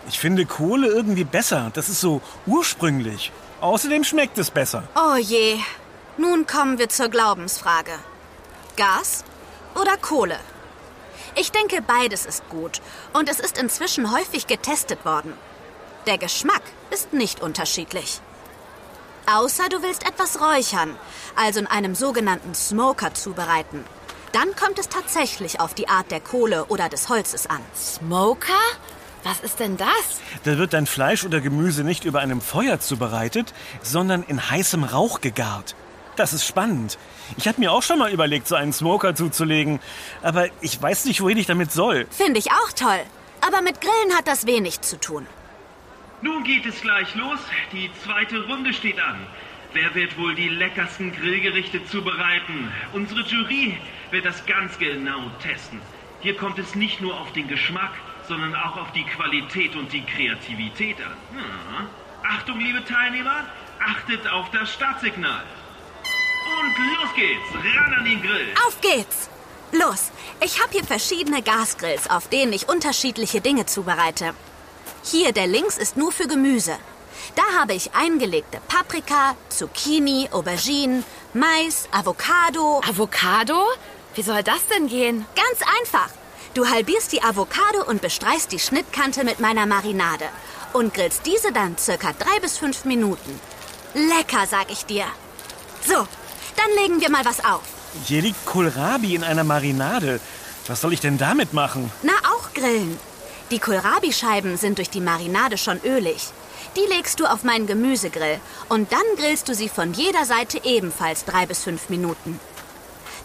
Ich 0.10 0.20
finde 0.20 0.46
Kohle 0.46 0.88
irgendwie 0.88 1.24
besser. 1.24 1.72
Das 1.74 1.88
ist 1.88 2.02
so 2.02 2.22
ursprünglich. 2.46 3.32
Außerdem 3.62 4.04
schmeckt 4.04 4.38
es 4.38 4.52
besser. 4.52 4.84
Oh 4.98 5.16
je, 5.16 5.60
nun 6.18 6.46
kommen 6.46 6.78
wir 6.78 6.90
zur 6.90 7.08
Glaubensfrage. 7.08 7.94
Gas 8.76 9.24
oder 9.80 9.96
Kohle? 9.96 10.40
Ich 11.36 11.54
denke, 11.54 11.82
beides 11.82 12.26
ist 12.26 12.50
gut 12.50 12.82
und 13.14 13.30
es 13.30 13.40
ist 13.40 13.58
inzwischen 13.58 14.12
häufig 14.12 14.46
getestet 14.46 15.06
worden. 15.06 15.34
Der 16.10 16.18
Geschmack 16.18 16.64
ist 16.90 17.14
nicht 17.14 17.40
unterschiedlich. 17.40 18.20
Außer 19.32 19.70
du 19.70 19.84
willst 19.84 20.08
etwas 20.08 20.42
räuchern, 20.42 20.96
also 21.36 21.60
in 21.60 21.68
einem 21.68 21.94
sogenannten 21.94 22.56
Smoker 22.56 23.14
zubereiten. 23.14 23.86
Dann 24.32 24.56
kommt 24.56 24.80
es 24.80 24.90
tatsächlich 24.90 25.60
auf 25.60 25.76
die 25.76 25.88
Art 25.88 26.10
der 26.10 26.20
Kohle 26.20 26.66
oder 26.66 26.90
des 26.90 27.10
Holzes 27.10 27.46
an. 27.46 27.62
Smoker? 27.76 28.58
Was 29.24 29.42
ist 29.42 29.60
denn 29.60 29.78
das? 29.78 29.88
Da 30.46 30.58
wird 30.58 30.74
dein 30.74 30.88
Fleisch 30.88 31.26
oder 31.26 31.42
Gemüse 31.42 31.84
nicht 31.84 32.06
über 32.06 32.22
einem 32.22 32.42
Feuer 32.42 32.80
zubereitet, 32.80 33.54
sondern 33.84 34.24
in 34.24 34.50
heißem 34.50 34.84
Rauch 34.84 35.22
gegart. 35.22 35.76
Das 36.16 36.34
ist 36.34 36.44
spannend. 36.44 36.98
Ich 37.38 37.48
habe 37.48 37.60
mir 37.60 37.72
auch 37.72 37.84
schon 37.84 38.00
mal 38.00 38.12
überlegt, 38.12 38.48
so 38.48 38.56
einen 38.56 38.74
Smoker 38.74 39.14
zuzulegen, 39.14 39.80
aber 40.24 40.48
ich 40.62 40.82
weiß 40.82 41.06
nicht, 41.06 41.22
wohin 41.22 41.38
ich 41.38 41.46
damit 41.46 41.72
soll. 41.72 42.08
Finde 42.10 42.40
ich 42.40 42.52
auch 42.52 42.72
toll. 42.72 43.00
Aber 43.42 43.62
mit 43.62 43.80
Grillen 43.80 44.18
hat 44.18 44.28
das 44.28 44.48
wenig 44.48 44.82
zu 44.82 45.00
tun. 45.00 45.28
Nun 46.22 46.44
geht 46.44 46.66
es 46.66 46.82
gleich 46.82 47.16
los. 47.16 47.40
Die 47.72 47.90
zweite 48.04 48.44
Runde 48.46 48.74
steht 48.74 49.00
an. 49.00 49.26
Wer 49.74 49.94
wird 49.96 50.18
wohl 50.18 50.36
die 50.36 50.50
leckersten 50.50 51.14
Grillgerichte 51.14 51.86
zubereiten? 51.86 52.72
Unsere 52.92 53.22
Jury 53.22 53.78
wird 54.12 54.26
das 54.26 54.46
ganz 54.46 54.78
genau 54.80 55.30
testen. 55.42 55.80
Hier 56.22 56.36
kommt 56.36 56.60
es 56.60 56.76
nicht 56.76 57.00
nur 57.00 57.18
auf 57.20 57.32
den 57.34 57.48
Geschmack, 57.48 57.94
sondern 58.28 58.54
auch 58.56 58.76
auf 58.78 58.92
die 58.92 59.06
Qualität 59.06 59.76
und 59.76 59.94
die 59.94 60.04
Kreativität 60.04 60.98
an. 60.98 61.14
Ja. 61.38 61.88
Achtung, 62.30 62.60
liebe 62.60 62.84
Teilnehmer, 62.84 63.46
achtet 63.80 64.28
auf 64.28 64.52
das 64.52 64.74
Startsignal. 64.74 65.44
Und 66.62 66.78
los 66.98 67.14
geht's, 67.16 67.78
ran 67.78 67.94
an 67.94 68.06
den 68.06 68.22
Grill. 68.22 68.48
Auf 68.68 68.82
geht's! 68.82 69.30
Los, 69.72 70.12
ich 70.44 70.60
habe 70.62 70.72
hier 70.72 70.84
verschiedene 70.84 71.44
Gasgrills, 71.44 72.10
auf 72.10 72.28
denen 72.28 72.54
ich 72.54 72.68
unterschiedliche 72.68 73.40
Dinge 73.40 73.68
zubereite. 73.68 74.34
Hier 75.04 75.32
der 75.32 75.48
links 75.48 75.78
ist 75.78 75.98
nur 75.98 76.12
für 76.12 76.28
Gemüse. 76.28 76.78
Da 77.36 77.44
habe 77.60 77.74
ich 77.74 77.94
eingelegte 77.94 78.60
Paprika, 78.68 79.36
Zucchini, 79.50 80.30
Auberginen, 80.32 81.04
Mais, 81.34 81.88
Avocado. 81.92 82.82
Avocado? 82.88 83.66
Wie 84.16 84.22
soll 84.22 84.44
das 84.44 84.66
denn 84.68 84.88
gehen? 84.88 85.26
Ganz 85.36 85.60
einfach. 85.80 86.10
Du 86.54 86.68
halbierst 86.68 87.12
die 87.12 87.22
Avocado 87.22 87.86
und 87.88 88.02
bestreichst 88.02 88.52
die 88.52 88.60
Schnittkante 88.60 89.24
mit 89.24 89.40
meiner 89.40 89.66
Marinade 89.66 90.26
und 90.74 90.94
grillst 90.94 91.26
diese 91.26 91.52
dann 91.52 91.78
circa 91.78 92.14
drei 92.14 92.40
bis 92.42 92.58
fünf 92.58 92.86
Minuten. 92.86 93.40
Lecker, 93.94 94.46
sag 94.48 94.72
ich 94.72 94.86
dir. 94.86 95.06
So, 95.86 95.96
dann 95.96 96.84
legen 96.84 97.02
wir 97.02 97.10
mal 97.10 97.26
was 97.26 97.44
auf. 97.44 97.62
Hier 98.06 98.22
liegt 98.22 98.46
Kohlrabi 98.46 99.16
in 99.16 99.24
einer 99.24 99.44
Marinade. 99.44 100.20
Was 100.68 100.82
soll 100.82 100.94
ich 100.94 101.00
denn 101.00 101.18
damit 101.18 101.54
machen? 101.54 101.92
Na, 102.04 102.14
auch 102.34 102.54
grillen. 102.54 103.00
Die 103.52 103.60
Kohlrabi-Scheiben 103.60 104.58
sind 104.58 104.78
durch 104.78 104.92
die 104.92 105.02
Marinade 105.02 105.58
schon 105.58 105.82
ölig. 105.84 106.28
Die 106.76 106.94
legst 106.94 107.20
du 107.20 107.26
auf 107.26 107.44
meinen 107.44 107.66
Gemüsegrill 107.66 108.40
und 108.70 108.92
dann 108.92 109.02
grillst 109.18 109.50
du 109.50 109.56
sie 109.56 109.70
von 109.70 109.94
jeder 109.94 110.26
Seite 110.26 110.62
ebenfalls 110.64 111.26
drei 111.26 111.48
bis 111.48 111.64
fünf 111.64 111.90
Minuten. 111.90 112.40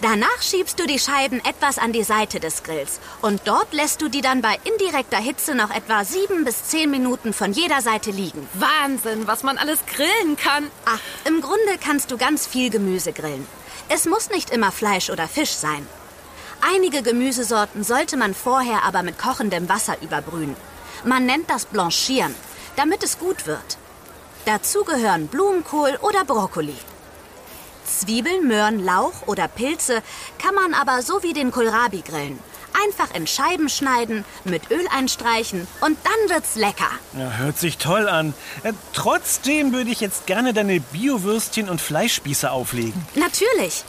Danach 0.00 0.42
schiebst 0.42 0.78
du 0.80 0.86
die 0.86 0.98
Scheiben 0.98 1.40
etwas 1.44 1.78
an 1.78 1.92
die 1.92 2.02
Seite 2.02 2.40
des 2.40 2.62
Grills 2.62 3.00
und 3.20 3.42
dort 3.44 3.72
lässt 3.72 4.00
du 4.00 4.08
die 4.08 4.22
dann 4.22 4.40
bei 4.40 4.58
indirekter 4.64 5.18
Hitze 5.18 5.54
noch 5.54 5.70
etwa 5.70 6.04
sieben 6.04 6.44
bis 6.44 6.64
zehn 6.64 6.90
Minuten 6.90 7.32
von 7.32 7.52
jeder 7.52 7.82
Seite 7.82 8.10
liegen. 8.10 8.48
Wahnsinn, 8.54 9.26
was 9.26 9.42
man 9.42 9.58
alles 9.58 9.80
grillen 9.86 10.36
kann. 10.36 10.70
Ach, 10.86 11.00
im 11.26 11.42
Grunde 11.42 11.78
kannst 11.82 12.10
du 12.10 12.16
ganz 12.16 12.46
viel 12.46 12.70
Gemüse 12.70 13.12
grillen. 13.12 13.46
Es 13.90 14.06
muss 14.06 14.30
nicht 14.30 14.50
immer 14.50 14.72
Fleisch 14.72 15.10
oder 15.10 15.28
Fisch 15.28 15.52
sein. 15.52 15.86
Einige 16.66 17.02
Gemüsesorten 17.02 17.84
sollte 17.84 18.16
man 18.16 18.32
vorher 18.32 18.84
aber 18.84 19.02
mit 19.02 19.18
kochendem 19.18 19.68
Wasser 19.68 19.96
überbrühen. 20.00 20.56
Man 21.04 21.26
nennt 21.26 21.50
das 21.50 21.66
Blanchieren, 21.66 22.34
damit 22.76 23.02
es 23.02 23.18
gut 23.18 23.46
wird. 23.46 23.76
Dazu 24.46 24.82
gehören 24.82 25.26
Blumenkohl 25.26 25.98
oder 26.00 26.24
Brokkoli. 26.24 26.76
Zwiebeln, 27.84 28.48
Möhren, 28.48 28.82
Lauch 28.82 29.26
oder 29.26 29.46
Pilze 29.46 30.02
kann 30.38 30.54
man 30.54 30.72
aber 30.72 31.02
so 31.02 31.22
wie 31.22 31.34
den 31.34 31.50
Kohlrabi 31.50 32.00
grillen. 32.00 32.38
Einfach 32.82 33.14
in 33.14 33.26
Scheiben 33.26 33.68
schneiden, 33.68 34.24
mit 34.44 34.70
Öl 34.70 34.86
einstreichen 34.90 35.68
und 35.82 35.98
dann 36.02 36.34
wird's 36.34 36.56
lecker. 36.56 36.90
Ja, 37.12 37.30
hört 37.32 37.58
sich 37.58 37.76
toll 37.76 38.08
an. 38.08 38.32
Äh, 38.62 38.72
trotzdem 38.94 39.72
würde 39.72 39.90
ich 39.90 40.00
jetzt 40.00 40.26
gerne 40.26 40.54
deine 40.54 40.80
Biowürstchen 40.80 41.68
und 41.68 41.82
Fleischspieße 41.82 42.50
auflegen. 42.50 43.06
Natürlich. 43.14 43.84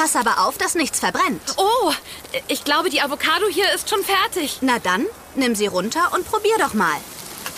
Pass 0.00 0.16
aber 0.16 0.46
auf, 0.46 0.56
dass 0.56 0.76
nichts 0.76 0.98
verbrennt. 0.98 1.42
Oh, 1.58 1.92
ich 2.48 2.64
glaube, 2.64 2.88
die 2.88 3.02
Avocado 3.02 3.46
hier 3.48 3.70
ist 3.74 3.90
schon 3.90 4.02
fertig. 4.02 4.60
Na 4.62 4.78
dann, 4.78 5.04
nimm 5.34 5.54
sie 5.54 5.66
runter 5.66 6.14
und 6.14 6.26
probier 6.26 6.56
doch 6.58 6.72
mal. 6.72 6.96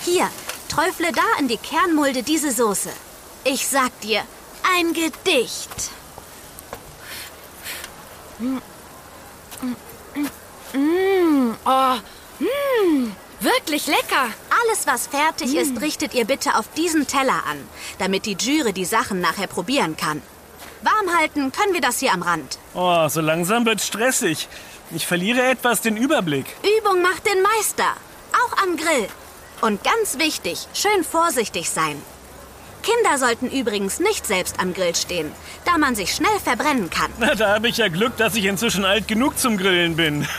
Hier, 0.05 0.29
träufle 0.69 1.13
da 1.13 1.23
in 1.39 1.47
die 1.47 1.57
Kernmulde 1.57 2.25
diese 2.25 2.51
Soße. 2.51 2.91
Ich 3.45 3.69
sag 3.69 3.93
dir, 4.01 4.23
ein 4.77 4.93
Gedicht. 4.93 5.91
Oh, 11.65 11.95
mm, 12.41 13.13
wirklich 13.39 13.87
lecker. 13.87 14.31
Alles, 14.65 14.89
was 14.89 15.07
fertig 15.07 15.55
ist, 15.55 15.81
richtet 15.81 16.13
ihr 16.13 16.25
bitte 16.25 16.57
auf 16.57 16.67
diesen 16.77 17.07
Teller 17.07 17.45
an, 17.49 17.69
damit 17.99 18.27
die 18.27 18.37
Jury 18.37 18.73
die 18.73 18.85
Sachen 18.85 19.21
nachher 19.21 19.47
probieren 19.47 19.97
kann. 19.97 20.23
Warm 20.83 21.17
halten 21.17 21.53
können 21.53 21.75
wir 21.75 21.81
das 21.81 21.99
hier 21.99 22.13
am 22.13 22.23
Rand. 22.23 22.59
Oh, 22.75 23.09
so 23.09 23.21
langsam 23.21 23.65
wird 23.67 23.81
stressig. 23.81 24.49
Ich 24.95 25.07
verliere 25.07 25.43
etwas 25.43 25.81
den 25.81 25.97
Überblick. 25.97 26.47
Übung 26.79 27.03
macht 27.03 27.27
den 27.27 27.43
Meister. 27.43 27.97
Auch 28.33 28.63
am 28.63 28.77
Grill. 28.77 29.09
Und 29.61 29.85
ganz 29.85 30.19
wichtig, 30.19 30.67
schön 30.75 31.05
vorsichtig 31.05 31.71
sein. 31.71 32.03
Kinder 32.83 33.17
sollten 33.17 33.49
übrigens 33.49 34.01
nicht 34.01 34.27
selbst 34.27 34.59
am 34.59 34.75
Grill 34.75 34.95
stehen, 34.95 35.31
da 35.65 35.79
man 35.79 35.95
sich 35.95 36.13
schnell 36.13 36.41
verbrennen 36.43 36.91
kann. 36.91 37.13
Na, 37.19 37.35
da 37.37 37.55
habe 37.55 37.69
ich 37.69 37.77
ja 37.77 37.87
Glück, 37.89 38.17
dass 38.17 38.35
ich 38.35 38.45
inzwischen 38.45 38.85
alt 38.85 39.07
genug 39.07 39.39
zum 39.39 39.57
Grillen 39.57 39.95
bin. 39.95 40.27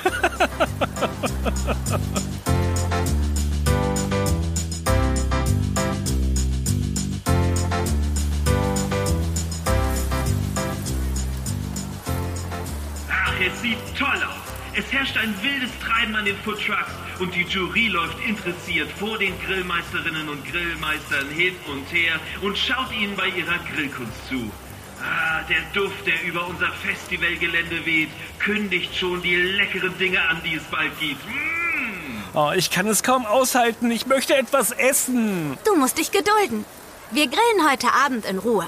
Es 14.75 14.91
herrscht 14.91 15.15
ein 15.17 15.35
wildes 15.43 15.69
Treiben 15.79 16.15
an 16.15 16.25
den 16.25 16.37
Foodtrucks 16.37 16.93
und 17.19 17.35
die 17.35 17.43
Jury 17.43 17.89
läuft 17.89 18.17
interessiert 18.25 18.89
vor 18.93 19.19
den 19.19 19.39
Grillmeisterinnen 19.41 20.27
und 20.29 20.43
Grillmeistern 20.45 21.29
hin 21.29 21.55
und 21.67 21.85
her 21.91 22.19
und 22.41 22.57
schaut 22.57 22.91
ihnen 22.91 23.15
bei 23.15 23.27
ihrer 23.27 23.59
Grillkunst 23.71 24.27
zu. 24.29 24.51
Ah, 24.99 25.43
der 25.47 25.61
Duft, 25.73 26.07
der 26.07 26.23
über 26.23 26.47
unser 26.47 26.71
Festivalgelände 26.71 27.85
weht, 27.85 28.09
kündigt 28.39 28.95
schon 28.95 29.21
die 29.21 29.35
leckeren 29.35 29.95
Dinge 29.99 30.21
an, 30.27 30.41
die 30.43 30.55
es 30.55 30.63
bald 30.63 30.97
gibt. 30.99 31.23
Mmh. 31.25 32.33
Oh, 32.33 32.51
ich 32.55 32.71
kann 32.71 32.87
es 32.87 33.03
kaum 33.03 33.27
aushalten. 33.27 33.91
Ich 33.91 34.07
möchte 34.07 34.35
etwas 34.35 34.71
essen. 34.71 35.55
Du 35.65 35.75
musst 35.75 35.99
dich 35.99 36.11
gedulden. 36.11 36.65
Wir 37.11 37.27
grillen 37.27 37.69
heute 37.69 37.93
Abend 37.93 38.25
in 38.25 38.39
Ruhe. 38.39 38.67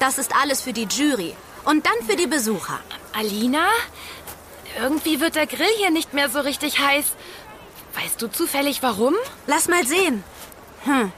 Das 0.00 0.18
ist 0.18 0.34
alles 0.34 0.62
für 0.62 0.72
die 0.72 0.88
Jury 0.90 1.36
und 1.64 1.86
dann 1.86 2.08
für 2.08 2.16
die 2.16 2.26
Besucher. 2.26 2.80
Alina? 3.12 3.68
Irgendwie 4.80 5.20
wird 5.20 5.34
der 5.34 5.46
Grill 5.46 5.74
hier 5.78 5.90
nicht 5.90 6.14
mehr 6.14 6.30
so 6.30 6.40
richtig 6.40 6.78
heiß. 6.78 7.04
Weißt 7.94 8.22
du 8.22 8.28
zufällig 8.28 8.82
warum? 8.82 9.14
Lass 9.46 9.68
mal 9.68 9.86
sehen. 9.86 10.24
Hm. 10.84 11.12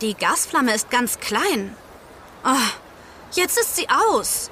Die 0.00 0.14
Gasflamme 0.14 0.74
ist 0.74 0.90
ganz 0.90 1.18
klein. 1.18 1.76
Oh, 2.44 2.68
jetzt 3.32 3.58
ist 3.58 3.76
sie 3.76 3.88
aus. 3.88 4.50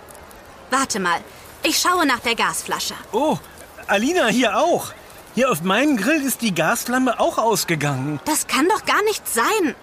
Warte 0.70 0.98
mal, 0.98 1.20
ich 1.62 1.78
schaue 1.78 2.04
nach 2.04 2.20
der 2.20 2.34
Gasflasche. 2.34 2.94
Oh, 3.12 3.38
Alina, 3.86 4.26
hier 4.26 4.58
auch. 4.58 4.92
Hier 5.34 5.50
auf 5.50 5.62
meinem 5.62 5.96
Grill 5.96 6.22
ist 6.22 6.42
die 6.42 6.54
Gasflamme 6.54 7.20
auch 7.20 7.38
ausgegangen. 7.38 8.20
Das 8.24 8.46
kann 8.46 8.68
doch 8.68 8.84
gar 8.84 9.02
nicht 9.04 9.28
sein. 9.28 9.74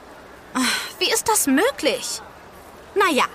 Oh, 0.56 1.00
Wie 1.00 1.12
ist 1.12 1.30
das 1.30 1.48
möglich? 1.48 2.22
Naja, 2.96 3.26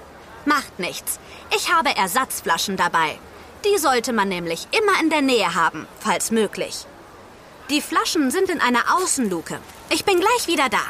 macht 0.44 0.78
nichts. 0.78 1.18
Ich 1.56 1.72
habe 1.72 1.96
Ersatzflaschen 1.96 2.76
dabei. 2.76 3.18
Die 3.64 3.78
sollte 3.78 4.12
man 4.12 4.28
nämlich 4.28 4.68
immer 4.70 5.00
in 5.00 5.10
der 5.10 5.22
Nähe 5.22 5.54
haben, 5.54 5.86
falls 6.00 6.30
möglich. 6.30 6.86
Die 7.70 7.80
Flaschen 7.80 8.30
sind 8.30 8.48
in 8.48 8.60
einer 8.60 8.96
Außenluke. 8.96 9.58
Ich 9.90 10.04
bin 10.04 10.20
gleich 10.20 10.46
wieder 10.46 10.68
da. 10.68 10.80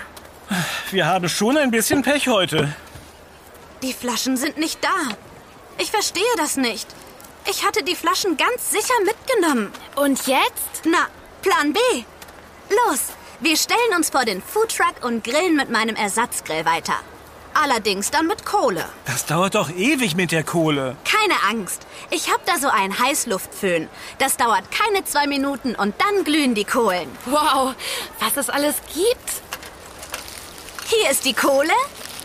Wir 0.90 1.06
haben 1.06 1.28
schon 1.28 1.56
ein 1.56 1.70
bisschen 1.70 2.02
Pech 2.02 2.28
heute. 2.28 2.74
Die 3.82 3.92
Flaschen 3.92 4.36
sind 4.36 4.58
nicht 4.58 4.82
da. 4.82 5.16
Ich 5.78 5.90
verstehe 5.90 6.22
das 6.36 6.56
nicht. 6.56 6.86
Ich 7.50 7.64
hatte 7.64 7.82
die 7.82 7.96
Flaschen 7.96 8.36
ganz 8.36 8.70
sicher 8.70 8.94
mitgenommen. 9.04 9.72
Und 9.96 10.26
jetzt? 10.26 10.82
Na, 10.84 11.06
Plan 11.42 11.72
B. 11.72 11.80
Los, 12.70 13.00
wir 13.40 13.56
stellen 13.56 13.96
uns 13.96 14.10
vor 14.10 14.24
den 14.24 14.42
Foodtruck 14.42 15.02
und 15.02 15.24
grillen 15.24 15.56
mit 15.56 15.70
meinem 15.70 15.96
Ersatzgrill 15.96 16.64
weiter. 16.64 16.96
Allerdings 17.60 18.12
dann 18.12 18.28
mit 18.28 18.44
Kohle. 18.44 18.84
Das 19.04 19.26
dauert 19.26 19.56
doch 19.56 19.68
ewig 19.68 20.14
mit 20.14 20.30
der 20.30 20.44
Kohle. 20.44 20.96
Keine 21.04 21.34
Angst. 21.50 21.86
Ich 22.10 22.30
hab 22.32 22.44
da 22.46 22.56
so 22.56 22.68
einen 22.68 22.96
Heißluftföhn. 22.96 23.88
Das 24.18 24.36
dauert 24.36 24.70
keine 24.70 25.04
zwei 25.04 25.26
Minuten 25.26 25.74
und 25.74 25.94
dann 26.00 26.24
glühen 26.24 26.54
die 26.54 26.64
Kohlen. 26.64 27.08
Wow, 27.26 27.74
was 28.20 28.36
es 28.36 28.48
alles 28.48 28.76
gibt. 28.94 29.42
Hier 30.86 31.10
ist 31.10 31.24
die 31.24 31.34
Kohle, 31.34 31.74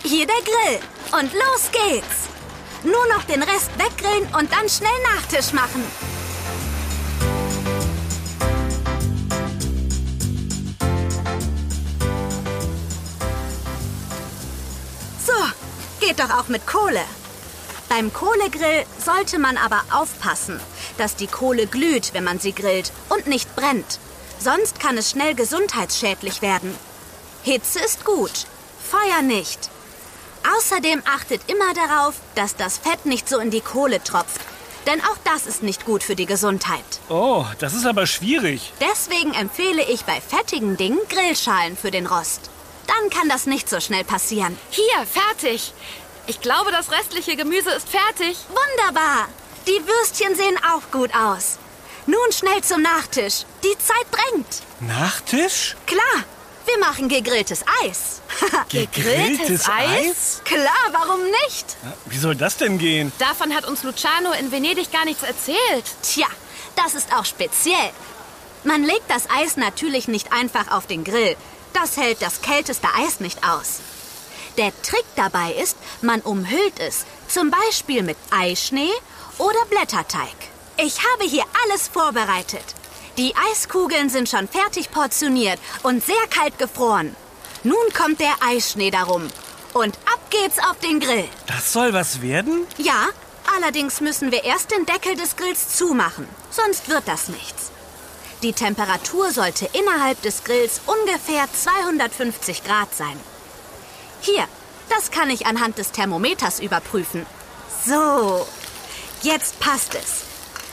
hier 0.04 0.28
der 0.28 0.36
Grill. 0.36 0.80
Und 1.20 1.34
los 1.34 1.72
geht's. 1.72 2.30
Nur 2.84 3.08
noch 3.08 3.24
den 3.24 3.42
Rest 3.42 3.72
weggrillen 3.78 4.28
und 4.36 4.52
dann 4.52 4.70
schnell 4.70 4.92
Nachtisch 5.16 5.52
machen. 5.52 5.84
Geht 16.14 16.30
doch 16.30 16.38
auch 16.38 16.48
mit 16.48 16.68
Kohle. 16.68 17.02
Beim 17.90 18.14
Kohlegrill 18.14 18.86
sollte 19.04 19.40
man 19.40 19.58
aber 19.58 19.82
aufpassen, 19.92 20.60
dass 20.98 21.16
die 21.16 21.28
Kohle 21.28 21.66
glüht, 21.66 22.14
wenn 22.14 22.24
man 22.24 22.40
sie 22.40 22.54
grillt 22.54 22.92
und 23.10 23.26
nicht 23.26 23.56
brennt. 23.56 24.00
Sonst 24.40 24.80
kann 24.80 24.98
es 24.98 25.10
schnell 25.10 25.34
gesundheitsschädlich 25.34 26.42
werden. 26.42 26.76
Hitze 27.42 27.80
ist 27.80 28.06
gut, 28.06 28.46
Feuer 28.80 29.24
nicht. 29.24 29.70
Außerdem 30.58 31.02
achtet 31.06 31.42
immer 31.50 31.74
darauf, 31.74 32.16
dass 32.36 32.56
das 32.56 32.78
Fett 32.78 33.06
nicht 33.06 33.28
so 33.28 33.40
in 33.40 33.50
die 33.50 33.62
Kohle 33.62 34.04
tropft. 34.04 34.42
Denn 34.86 35.02
auch 35.02 35.18
das 35.24 35.48
ist 35.48 35.64
nicht 35.64 35.86
gut 35.86 36.04
für 36.04 36.16
die 36.16 36.26
Gesundheit. 36.26 36.84
Oh, 37.10 37.46
das 37.60 37.74
ist 37.74 37.88
aber 37.88 38.06
schwierig. 38.06 38.74
Deswegen 38.82 39.34
empfehle 39.34 39.84
ich 39.84 40.04
bei 40.04 40.22
fettigen 40.22 40.78
Dingen 40.78 41.00
Grillschalen 41.10 41.76
für 41.78 41.90
den 41.90 42.06
Rost. 42.06 42.52
Dann 42.88 43.10
kann 43.10 43.30
das 43.30 43.46
nicht 43.46 43.70
so 43.70 43.80
schnell 43.80 44.04
passieren. 44.04 44.58
Hier, 44.70 45.06
fertig. 45.06 45.74
Ich 46.26 46.40
glaube, 46.40 46.72
das 46.72 46.92
restliche 46.92 47.36
Gemüse 47.36 47.70
ist 47.72 47.90
fertig. 47.90 48.38
Wunderbar! 48.50 49.28
Die 49.68 49.88
Würstchen 49.88 50.36
sehen 50.36 50.58
auch 50.74 50.92
gut 50.92 51.14
aus. 51.16 51.58
Nun 52.06 52.32
schnell 52.32 52.62
zum 52.62 52.82
Nachtisch. 52.82 53.44
Die 53.64 53.78
Zeit 53.78 54.06
drängt. 54.12 54.62
Nachtisch? 54.82 55.76
Klar, 55.86 56.24
wir 56.66 56.78
machen 56.80 57.08
gegrilltes 57.10 57.64
Eis. 57.84 58.22
Gegrilltes 58.70 59.70
Eis? 59.70 60.42
Klar, 60.44 60.92
warum 60.92 61.22
nicht? 61.46 61.78
Wie 62.06 62.18
soll 62.18 62.36
das 62.36 62.58
denn 62.58 62.78
gehen? 62.78 63.12
Davon 63.20 63.54
hat 63.54 63.66
uns 63.66 63.84
Luciano 63.84 64.32
in 64.34 64.52
Venedig 64.52 64.92
gar 64.92 65.06
nichts 65.06 65.24
erzählt. 65.24 65.86
Tja, 66.02 66.28
das 66.76 66.94
ist 66.94 67.14
auch 67.14 67.26
speziell. 67.26 67.92
Man 68.64 68.84
legt 68.84 69.10
das 69.10 69.30
Eis 69.30 69.58
natürlich 69.58 70.08
nicht 70.08 70.32
einfach 70.32 70.72
auf 70.72 70.88
den 70.88 71.04
Grill. 71.04 71.36
Das 71.74 71.98
hält 71.98 72.22
das 72.22 72.42
kälteste 72.42 72.88
Eis 72.98 73.20
nicht 73.20 73.46
aus. 73.48 73.80
Der 74.58 74.72
Trick 74.84 75.06
dabei 75.16 75.54
ist, 75.54 75.78
man 76.02 76.22
umhüllt 76.22 76.80
es, 76.80 77.06
zum 77.28 77.50
Beispiel 77.50 78.04
mit 78.04 78.18
Eischnee 78.30 78.92
oder 79.40 79.66
Blätterteig. 79.70 80.36
Ich 80.78 81.00
habe 81.00 81.24
hier 81.24 81.44
alles 81.64 81.88
vorbereitet. 81.88 82.64
Die 83.18 83.34
Eiskugeln 83.52 84.10
sind 84.10 84.30
schon 84.30 84.48
fertig 84.48 84.92
portioniert 84.92 85.60
und 85.82 86.04
sehr 86.04 86.28
kalt 86.30 86.58
gefroren. 86.60 87.16
Nun 87.64 87.94
kommt 87.96 88.20
der 88.20 88.36
Eisschnee 88.46 88.92
darum. 88.92 89.28
Und 89.74 89.98
ab 90.12 90.20
geht's 90.30 90.60
auf 90.60 90.78
den 90.80 91.00
Grill. 91.00 91.28
Das 91.48 91.74
soll 91.74 91.94
was 91.94 92.22
werden? 92.22 92.68
Ja, 92.78 93.08
allerdings 93.56 94.02
müssen 94.02 94.32
wir 94.32 94.44
erst 94.44 94.72
den 94.72 94.86
Deckel 94.86 95.16
des 95.16 95.36
Grills 95.36 95.76
zumachen, 95.76 96.28
sonst 96.52 96.90
wird 96.90 97.08
das 97.08 97.28
nichts. 97.28 97.72
Die 98.44 98.54
Temperatur 98.54 99.32
sollte 99.32 99.70
innerhalb 99.74 100.22
des 100.22 100.44
Grills 100.44 100.82
ungefähr 100.86 101.48
250 101.52 102.64
Grad 102.64 102.94
sein. 102.94 103.20
Hier, 104.24 104.48
das 104.90 105.12
kann 105.12 105.30
ich 105.30 105.46
anhand 105.46 105.78
des 105.78 105.92
Thermometers 105.92 106.62
überprüfen. 106.62 107.26
So, 107.86 108.48
jetzt 109.22 109.60
passt 109.60 109.96
es. 109.96 110.24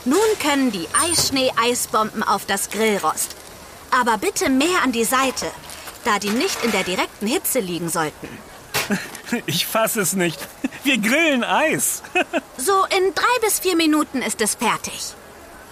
Nun 0.04 0.18
können 0.40 0.70
die 0.70 0.86
Eisschnee-Eisbomben 1.02 2.22
auf 2.22 2.46
das 2.46 2.70
Grillrost. 2.70 3.34
Aber 3.90 4.18
bitte 4.18 4.48
mehr 4.48 4.82
an 4.84 4.92
die 4.92 5.04
Seite, 5.04 5.46
da 6.04 6.20
die 6.20 6.30
nicht 6.30 6.64
in 6.64 6.70
der 6.70 6.84
direkten 6.84 7.26
Hitze 7.26 7.60
liegen 7.60 7.88
sollten. 7.88 8.28
Ich 9.46 9.64
fasse 9.64 10.00
es 10.00 10.14
nicht. 10.14 10.40
Wir 10.82 10.98
grillen 10.98 11.44
Eis. 11.44 12.02
So 12.56 12.84
in 12.86 13.14
drei 13.14 13.38
bis 13.42 13.60
vier 13.60 13.76
Minuten 13.76 14.22
ist 14.22 14.40
es 14.40 14.56
fertig. 14.56 15.14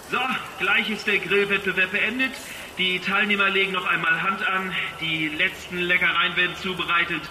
So, 0.09 0.17
gleich 0.59 0.89
ist 0.89 1.05
der 1.05 1.19
Grillwettbewerb 1.19 1.91
beendet. 1.91 2.31
Die 2.77 2.99
Teilnehmer 2.99 3.49
legen 3.49 3.73
noch 3.73 3.85
einmal 3.85 4.21
Hand 4.21 4.41
an. 4.47 4.73
Die 5.01 5.27
letzten 5.27 5.79
Leckereien 5.79 6.35
werden 6.37 6.55
zubereitet. 6.61 7.21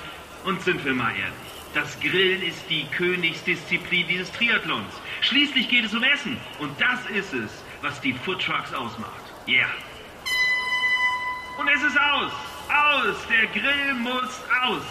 Und 0.45 0.63
sind 0.63 0.85
wir 0.85 0.95
mal 0.95 1.11
ehrlich, 1.11 1.49
das 1.75 1.99
Grillen 2.01 2.43
ist 2.43 2.65
die 2.71 2.87
Königsdisziplin 2.87 4.07
dieses 4.09 4.33
Triathlons. 4.33 4.93
Schließlich 5.21 5.69
geht 5.69 5.85
es 5.85 5.95
um 5.95 6.03
Essen. 6.03 6.39
Und 6.59 6.73
das 6.81 7.05
ist 7.15 7.35
es, 7.35 7.63
was 7.83 8.01
die 8.01 8.13
Foodtrucks 8.13 8.73
ausmacht. 8.73 9.23
Yeah. 9.47 9.69
Und 11.59 11.69
es 11.69 11.83
ist 11.83 11.99
aus. 11.99 12.33
Aus. 12.69 13.17
Der 13.29 13.47
Grill 13.49 13.95
muss 13.95 14.41
aus. 14.63 14.83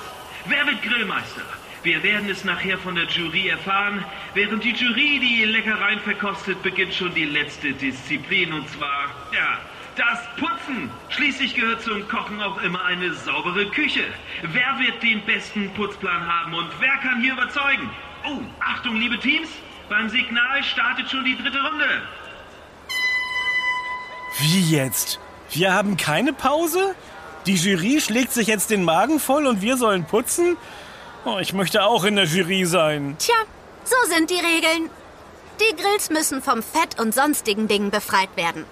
Wer 0.46 0.66
wird 0.66 0.82
Grillmeister? 0.84 1.46
Wir 1.84 2.02
werden 2.04 2.30
es 2.30 2.44
nachher 2.44 2.78
von 2.78 2.96
der 2.96 3.06
Jury 3.06 3.48
erfahren. 3.48 4.04
Während 4.34 4.64
die 4.64 4.74
Jury 4.74 5.20
die 5.20 5.46
Leckereien 5.46 6.00
verkostet, 6.02 6.62
beginnt 6.62 6.94
schon 6.94 7.14
die 7.14 7.26
letzte 7.26 7.74
Disziplin. 7.74 8.52
Und 8.54 8.70
zwar, 8.70 9.10
ja, 9.34 9.60
das 9.98 10.20
Putzen. 10.38 10.90
Schließlich 11.10 11.56
gehört 11.56 11.82
zum 11.82 12.08
Kochen 12.08 12.42
auch 12.42 12.62
immer 12.62 12.84
eine 12.86 13.14
saubere 13.14 13.66
Küche. 13.72 14.04
Wer 14.42 14.80
wird 14.80 15.02
den 15.02 15.26
besten 15.26 15.74
Putzplan 15.74 16.28
haben 16.28 16.54
und 16.54 16.70
wer 16.80 16.98
kann 16.98 17.22
hier 17.22 17.34
überzeugen? 17.34 17.90
Oh, 18.26 18.40
Achtung, 18.60 18.96
liebe 18.96 19.20
Teams. 19.20 19.50
Beim 19.90 20.10
Signal 20.10 20.64
startet 20.64 21.10
schon 21.10 21.24
die 21.24 21.38
dritte 21.38 21.60
Runde. 21.62 21.86
Wie 24.40 24.62
jetzt? 24.70 25.20
Wir 25.52 25.74
haben 25.74 25.98
keine 25.98 26.34
Pause? 26.34 26.96
Die 27.46 27.56
Jury 27.56 28.02
schlägt 28.02 28.34
sich 28.34 28.48
jetzt 28.48 28.70
den 28.70 28.84
Magen 28.84 29.20
voll 29.20 29.48
und 29.48 29.62
wir 29.62 29.78
sollen 29.78 30.06
putzen? 30.06 30.58
Oh, 31.26 31.38
ich 31.40 31.54
möchte 31.54 31.84
auch 31.84 32.04
in 32.04 32.18
der 32.18 32.26
Jury 32.26 32.66
sein. 32.66 33.16
Tja, 33.20 33.36
so 33.84 33.96
sind 34.10 34.30
die 34.30 34.36
Regeln. 34.36 34.90
Die 35.60 35.76
Grills 35.76 36.10
müssen 36.10 36.42
vom 36.42 36.62
Fett 36.62 37.00
und 37.00 37.16
sonstigen 37.16 37.68
Dingen 37.68 37.90
befreit 37.90 38.30
werden. 38.36 38.66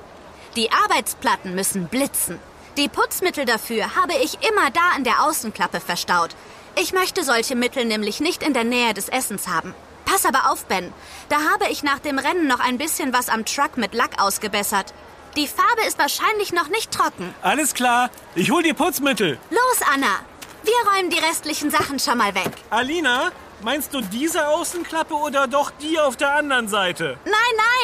Die 0.55 0.71
Arbeitsplatten 0.71 1.53
müssen 1.53 1.87
blitzen. 1.87 2.39
Die 2.77 2.87
Putzmittel 2.87 3.43
dafür 3.45 3.95
habe 3.95 4.13
ich 4.23 4.37
immer 4.47 4.71
da 4.71 4.91
an 4.95 5.03
der 5.03 5.23
Außenklappe 5.23 5.81
verstaut. 5.81 6.29
Ich 6.77 6.93
möchte 6.93 7.23
solche 7.23 7.55
Mittel 7.55 7.83
nämlich 7.83 8.21
nicht 8.21 8.41
in 8.41 8.53
der 8.53 8.63
Nähe 8.63 8.93
des 8.93 9.09
Essens 9.09 9.47
haben. 9.49 9.73
Pass 10.05 10.25
aber 10.25 10.51
auf, 10.51 10.65
Ben. 10.65 10.93
Da 11.27 11.37
habe 11.51 11.69
ich 11.71 11.83
nach 11.83 11.99
dem 11.99 12.19
Rennen 12.19 12.47
noch 12.47 12.59
ein 12.59 12.77
bisschen 12.77 13.11
was 13.11 13.27
am 13.27 13.43
Truck 13.43 13.75
mit 13.75 13.93
Lack 13.93 14.21
ausgebessert. 14.21 14.93
Die 15.35 15.47
Farbe 15.47 15.85
ist 15.87 15.99
wahrscheinlich 15.99 16.53
noch 16.53 16.69
nicht 16.69 16.91
trocken. 16.91 17.33
Alles 17.41 17.73
klar, 17.73 18.09
ich 18.35 18.51
hol 18.51 18.63
dir 18.63 18.73
Putzmittel. 18.73 19.37
Los, 19.49 19.87
Anna. 19.93 20.19
Wir 20.63 20.91
räumen 20.91 21.09
die 21.09 21.19
restlichen 21.19 21.69
Sachen 21.69 21.99
schon 21.99 22.17
mal 22.17 22.33
weg. 22.33 22.51
Alina, 22.69 23.31
meinst 23.61 23.93
du 23.93 24.01
diese 24.01 24.47
Außenklappe 24.47 25.13
oder 25.13 25.47
doch 25.47 25.71
die 25.71 25.99
auf 25.99 26.17
der 26.17 26.33
anderen 26.35 26.67
Seite? 26.67 27.17
Nein, 27.25 27.33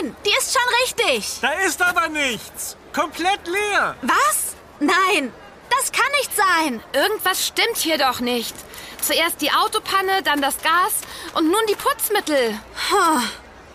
nein, 0.02 0.16
die 0.26 0.32
ist 0.38 0.54
schon 0.54 0.74
richtig. 0.84 1.40
Da 1.42 1.52
ist 1.66 1.82
aber 1.82 2.10
nichts. 2.10 2.78
Komplett 2.94 3.48
leer. 3.48 3.96
Was? 4.02 4.56
Nein, 4.80 5.32
das 5.70 5.92
kann 5.92 6.12
nicht 6.20 6.32
sein. 6.36 6.84
Irgendwas 6.94 7.48
stimmt 7.48 7.78
hier 7.78 7.98
doch 7.98 8.20
nicht. 8.20 8.56
Zuerst 9.02 9.42
die 9.42 9.52
Autopanne, 9.52 10.22
dann 10.24 10.42
das 10.42 10.58
Gas 10.62 10.94
und 11.34 11.46
nun 11.46 11.62
die 11.70 11.76
Putzmittel. 11.76 12.60
Oh, 12.94 13.20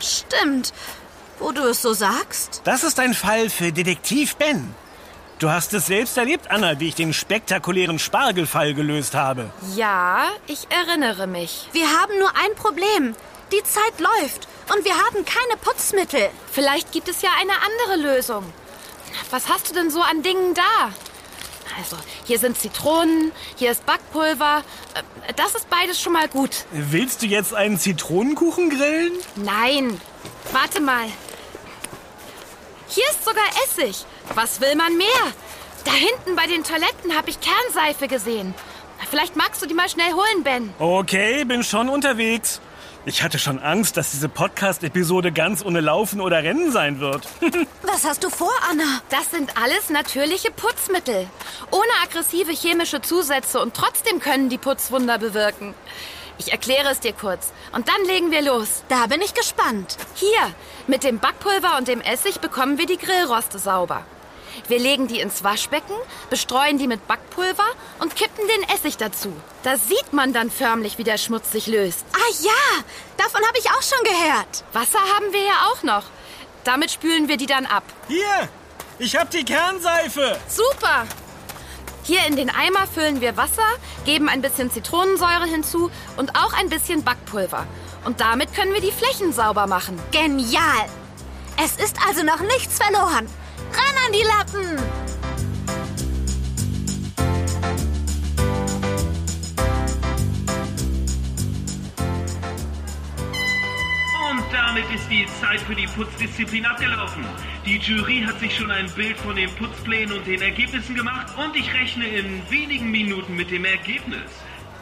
stimmt. 0.01 0.73
wo 1.39 1.53
du 1.53 1.63
es 1.65 1.83
so 1.83 1.93
sagst. 1.93 2.63
Das 2.65 2.83
ist 2.85 2.99
ein 2.99 3.13
Fall 3.15 3.51
für 3.51 3.73
Detektiv 3.73 4.37
Ben. 4.37 4.75
Du 5.39 5.51
hast 5.51 5.75
es 5.75 5.87
selbst 5.87 6.17
erlebt, 6.17 6.51
Anna, 6.51 6.81
wie 6.81 6.89
ich 6.89 6.95
den 6.95 7.13
spektakulären 7.13 7.99
Spargelfall 7.99 8.73
gelöst 8.73 9.15
habe. 9.15 9.51
Ja, 9.75 10.29
ich 10.47 10.67
erinnere 10.71 11.27
mich. 11.27 11.69
Wir 11.73 11.89
haben 11.89 12.19
nur 12.19 12.31
ein 12.31 12.55
Problem. 12.57 13.15
Die 13.53 13.63
Zeit 13.63 14.01
läuft 14.01 14.49
und 14.75 14.85
wir 14.85 14.95
haben 14.95 15.25
keine 15.27 15.57
Putzmittel. 15.61 16.31
Vielleicht 16.51 16.91
gibt 16.91 17.09
es 17.09 17.21
ja 17.21 17.31
eine 17.39 17.53
andere 17.53 18.15
Lösung. 18.15 18.45
Was 19.31 19.49
hast 19.49 19.69
du 19.71 19.75
denn 19.75 19.91
so 19.91 20.01
an 20.01 20.23
Dingen 20.23 20.55
da? 20.55 20.91
Also, 21.79 21.97
hier 22.25 22.39
sind 22.39 22.59
Zitronen, 22.59 23.31
hier 23.57 23.71
ist 23.73 23.85
Backpulver. 23.85 24.63
Äh, 24.95 25.33
Das 25.35 25.55
ist 25.55 25.69
beides 25.69 26.01
schon 26.01 26.15
mal 26.15 26.29
gut. 26.29 26.65
Willst 26.71 27.21
du 27.21 27.27
jetzt 27.27 27.53
einen 27.53 27.79
Zitronenkuchen 27.79 28.71
grillen? 28.71 29.13
Nein, 29.35 30.01
warte 30.53 30.81
mal. 30.81 31.07
Hier 32.89 33.05
ist 33.11 33.25
sogar 33.25 33.45
Essig. 33.65 34.07
Was 34.35 34.61
will 34.61 34.75
man 34.77 34.97
mehr? 34.97 35.07
Da 35.85 35.93
hinten 35.93 36.35
bei 36.37 36.47
den 36.47 36.65
Toiletten 36.65 37.17
habe 37.17 37.31
ich 37.31 37.39
Kernseife 37.41 38.09
gesehen. 38.09 38.55
Vielleicht 39.11 39.37
magst 39.37 39.63
du 39.63 39.67
die 39.67 39.75
mal 39.75 39.89
schnell 39.89 40.13
holen, 40.13 40.43
Ben. 40.43 40.75
Okay, 40.79 41.45
bin 41.45 41.63
schon 41.63 41.89
unterwegs. 41.89 42.61
Ich 43.09 43.23
hatte 43.23 43.39
schon 43.39 43.61
Angst, 43.61 43.97
dass 43.97 44.11
diese 44.11 44.29
Podcast-Episode 44.29 45.31
ganz 45.31 45.65
ohne 45.65 45.81
Laufen 45.81 46.21
oder 46.21 46.43
Rennen 46.43 46.73
sein 46.73 46.99
wird. 46.99 47.29
Was 47.83 48.05
hast 48.05 48.25
du 48.25 48.31
vor, 48.31 48.51
Anna? 48.69 49.01
Das 49.11 49.31
sind 49.31 49.57
alles 49.63 49.91
natürliche 49.91 50.51
Putzmittel. 50.51 51.29
Ohne 51.71 51.93
aggressive 52.03 52.51
chemische 52.51 53.01
Zusätze 53.01 53.61
und 53.61 53.75
trotzdem 53.75 54.19
können 54.19 54.49
die 54.49 54.59
Putzwunder 54.59 55.19
bewirken. 55.19 55.75
Ich 56.39 56.51
erkläre 56.51 56.91
es 56.91 56.99
dir 56.99 57.13
kurz 57.13 57.53
und 57.73 57.87
dann 57.89 58.05
legen 58.07 58.33
wir 58.33 58.43
los. 58.43 58.83
Da 58.89 59.07
bin 59.07 59.21
ich 59.21 59.35
gespannt. 59.35 59.97
Hier, 60.15 60.53
mit 60.89 61.05
dem 61.05 61.21
Backpulver 61.21 61.79
und 61.79 61.87
dem 61.87 62.01
Essig 62.01 62.41
bekommen 62.41 62.77
wir 62.77 62.87
die 62.87 62.99
Grillroste 62.99 63.61
sauber. 63.61 64.05
Wir 64.69 64.79
legen 64.79 65.09
die 65.09 65.21
ins 65.21 65.45
Waschbecken, 65.45 65.95
bestreuen 66.31 66.79
die 66.79 66.87
mit 66.87 67.07
Backpulver 67.07 67.67
und 68.01 68.17
kippen 68.17 68.47
den 68.49 68.69
Essig 68.75 68.97
dazu. 68.97 69.33
Da 69.63 69.77
sieht 69.77 70.13
man 70.13 70.33
dann 70.33 70.51
förmlich, 70.51 70.99
wie 70.99 71.05
der 71.05 71.19
Schmutz 71.19 71.53
sich 71.53 71.67
löst. 71.67 72.05
Ah 72.13 72.33
ja, 72.43 72.85
davon 73.17 73.47
habe 73.47 73.59
ich 73.59 73.71
auch 73.71 73.83
schon 73.83 74.03
gehört. 74.05 74.65
Wasser 74.73 75.01
haben 75.15 75.33
wir 75.33 75.43
ja 75.43 75.69
auch 75.71 75.83
noch. 75.83 76.05
Damit 76.65 76.91
spülen 76.91 77.29
wir 77.29 77.37
die 77.37 77.47
dann 77.47 77.67
ab. 77.67 77.85
Hier, 78.09 78.49
ich 78.99 79.17
hab 79.17 79.31
die 79.31 79.45
Kernseife. 79.45 80.39
Super! 80.49 81.07
Hier 82.03 82.25
in 82.27 82.37
den 82.37 82.51
Eimer 82.51 82.87
füllen 82.87 83.21
wir 83.21 83.37
Wasser, 83.37 83.67
geben 84.05 84.29
ein 84.29 84.41
bisschen 84.41 84.71
Zitronensäure 84.71 85.47
hinzu 85.47 85.91
und 86.17 86.37
auch 86.37 86.53
ein 86.53 86.69
bisschen 86.69 87.03
Backpulver. 87.03 87.67
Und 88.05 88.21
damit 88.21 88.55
können 88.55 88.73
wir 88.73 88.81
die 88.81 88.93
Flächen 88.93 89.33
sauber 89.33 89.67
machen. 89.67 90.01
Genial. 90.13 90.87
Es 91.57 91.77
ist 91.77 91.97
also 92.07 92.23
noch 92.23 92.41
nichts 92.41 92.79
verloren. 92.79 93.27
Ran 93.73 93.97
an 94.05 94.13
die 94.13 94.23
Lappen. 94.23 94.79
Und 104.31 104.45
damit 104.53 104.85
ist 104.95 105.11
die 105.11 105.27
Zeit 105.41 105.61
für 105.61 105.75
die 105.75 105.87
Putzdisziplin 105.87 106.67
abgelaufen. 106.67 107.25
Die 107.65 107.79
Jury 107.79 108.23
hat 108.27 108.39
sich 108.41 108.57
schon 108.57 108.71
ein 108.71 108.91
Bild 108.91 109.17
von 109.19 109.37
den 109.37 109.51
Putzplänen 109.57 110.17
und 110.17 110.27
den 110.27 110.41
Ergebnissen 110.41 110.95
gemacht 110.95 111.27
und 111.37 111.57
ich 111.57 111.73
rechne 111.75 112.07
in 112.07 112.43
wenigen 112.51 112.91
Minuten 112.91 113.35
mit 113.35 113.51
dem 113.51 113.65
Ergebnis. 113.65 114.31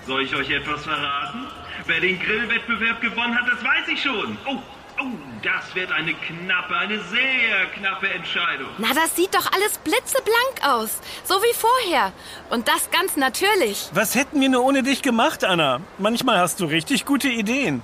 Soll 0.07 0.23
ich 0.25 0.35
euch 0.35 0.51
etwas 0.51 0.85
verraten? 0.85 1.47
Wer 1.87 2.01
den 2.01 2.19
Grillwettbewerb 2.19 3.01
gewonnen 3.01 3.35
hat, 3.35 3.49
das 3.51 3.65
weiß 3.65 3.89
ich 3.89 4.03
schon. 4.03 4.37
Oh, 4.47 4.59
oh, 5.05 5.19
das 5.43 5.75
wird 5.75 5.93
eine 5.93 6.15
knappe, 6.15 6.77
eine 6.77 7.01
sehr 7.05 7.67
knappe 7.77 8.09
Entscheidung. 8.09 8.69
Na, 8.79 8.95
das 8.95 9.15
sieht 9.17 9.35
doch 9.35 9.51
alles 9.53 9.79
blitzeblank 9.79 10.55
aus. 10.63 10.91
So 11.25 11.35
wie 11.35 11.55
vorher. 11.55 12.13
Und 12.51 12.69
das 12.69 12.91
ganz 12.91 13.17
natürlich. 13.17 13.89
Was 13.93 14.15
hätten 14.15 14.41
wir 14.41 14.49
nur 14.49 14.65
ohne 14.65 14.83
dich 14.83 15.03
gemacht, 15.03 15.45
Anna? 15.45 15.81
Manchmal 15.99 16.39
hast 16.39 16.61
du 16.61 16.67
richtig 16.67 17.05
gute 17.05 17.29
Ideen. 17.29 17.83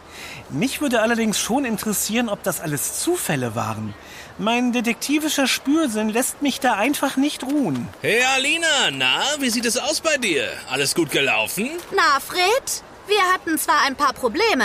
Mich 0.49 0.81
würde 0.81 1.01
allerdings 1.03 1.39
schon 1.39 1.65
interessieren, 1.65 2.29
ob 2.29 2.43
das 2.43 2.61
alles 2.61 3.01
Zufälle 3.01 3.55
waren. 3.55 3.95
Mein 4.39 4.73
detektivischer 4.73 5.47
Spürsinn 5.47 6.09
lässt 6.09 6.41
mich 6.41 6.61
da 6.61 6.75
einfach 6.75 7.17
nicht 7.17 7.43
ruhen. 7.45 7.89
Hey 8.01 8.23
Alina, 8.37 8.91
na, 8.91 9.23
wie 9.39 9.51
sieht 9.51 9.67
es 9.67 9.77
aus 9.77 10.01
bei 10.01 10.17
dir? 10.17 10.49
Alles 10.71 10.95
gut 10.95 11.11
gelaufen? 11.11 11.71
Na, 11.95 12.19
Fred, 12.21 12.83
wir 13.07 13.23
hatten 13.33 13.59
zwar 13.59 13.83
ein 13.87 13.97
paar 13.97 14.15
Probleme, 14.15 14.65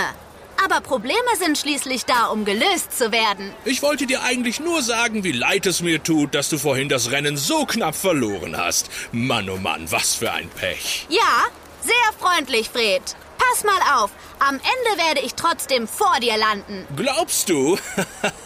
aber 0.64 0.80
Probleme 0.80 1.36
sind 1.38 1.58
schließlich 1.58 2.04
da, 2.04 2.26
um 2.26 2.44
gelöst 2.44 2.96
zu 2.96 3.12
werden. 3.12 3.52
Ich 3.64 3.82
wollte 3.82 4.06
dir 4.06 4.22
eigentlich 4.22 4.60
nur 4.60 4.82
sagen, 4.82 5.24
wie 5.24 5.32
leid 5.32 5.66
es 5.66 5.80
mir 5.82 6.02
tut, 6.02 6.34
dass 6.34 6.48
du 6.48 6.58
vorhin 6.58 6.88
das 6.88 7.10
Rennen 7.10 7.36
so 7.36 7.66
knapp 7.66 7.94
verloren 7.94 8.56
hast. 8.56 8.88
Mann, 9.12 9.48
oh 9.50 9.56
Mann, 9.56 9.90
was 9.90 10.14
für 10.14 10.32
ein 10.32 10.48
Pech. 10.48 11.06
Ja, 11.08 11.44
sehr 11.82 11.94
freundlich, 12.18 12.68
Fred. 12.70 13.02
Pass 13.38 13.64
mal 13.64 14.02
auf, 14.02 14.10
am 14.38 14.54
Ende 14.56 15.02
werde 15.04 15.20
ich 15.20 15.34
trotzdem 15.34 15.86
vor 15.86 16.14
dir 16.20 16.36
landen. 16.36 16.86
Glaubst 16.96 17.48
du? 17.48 17.78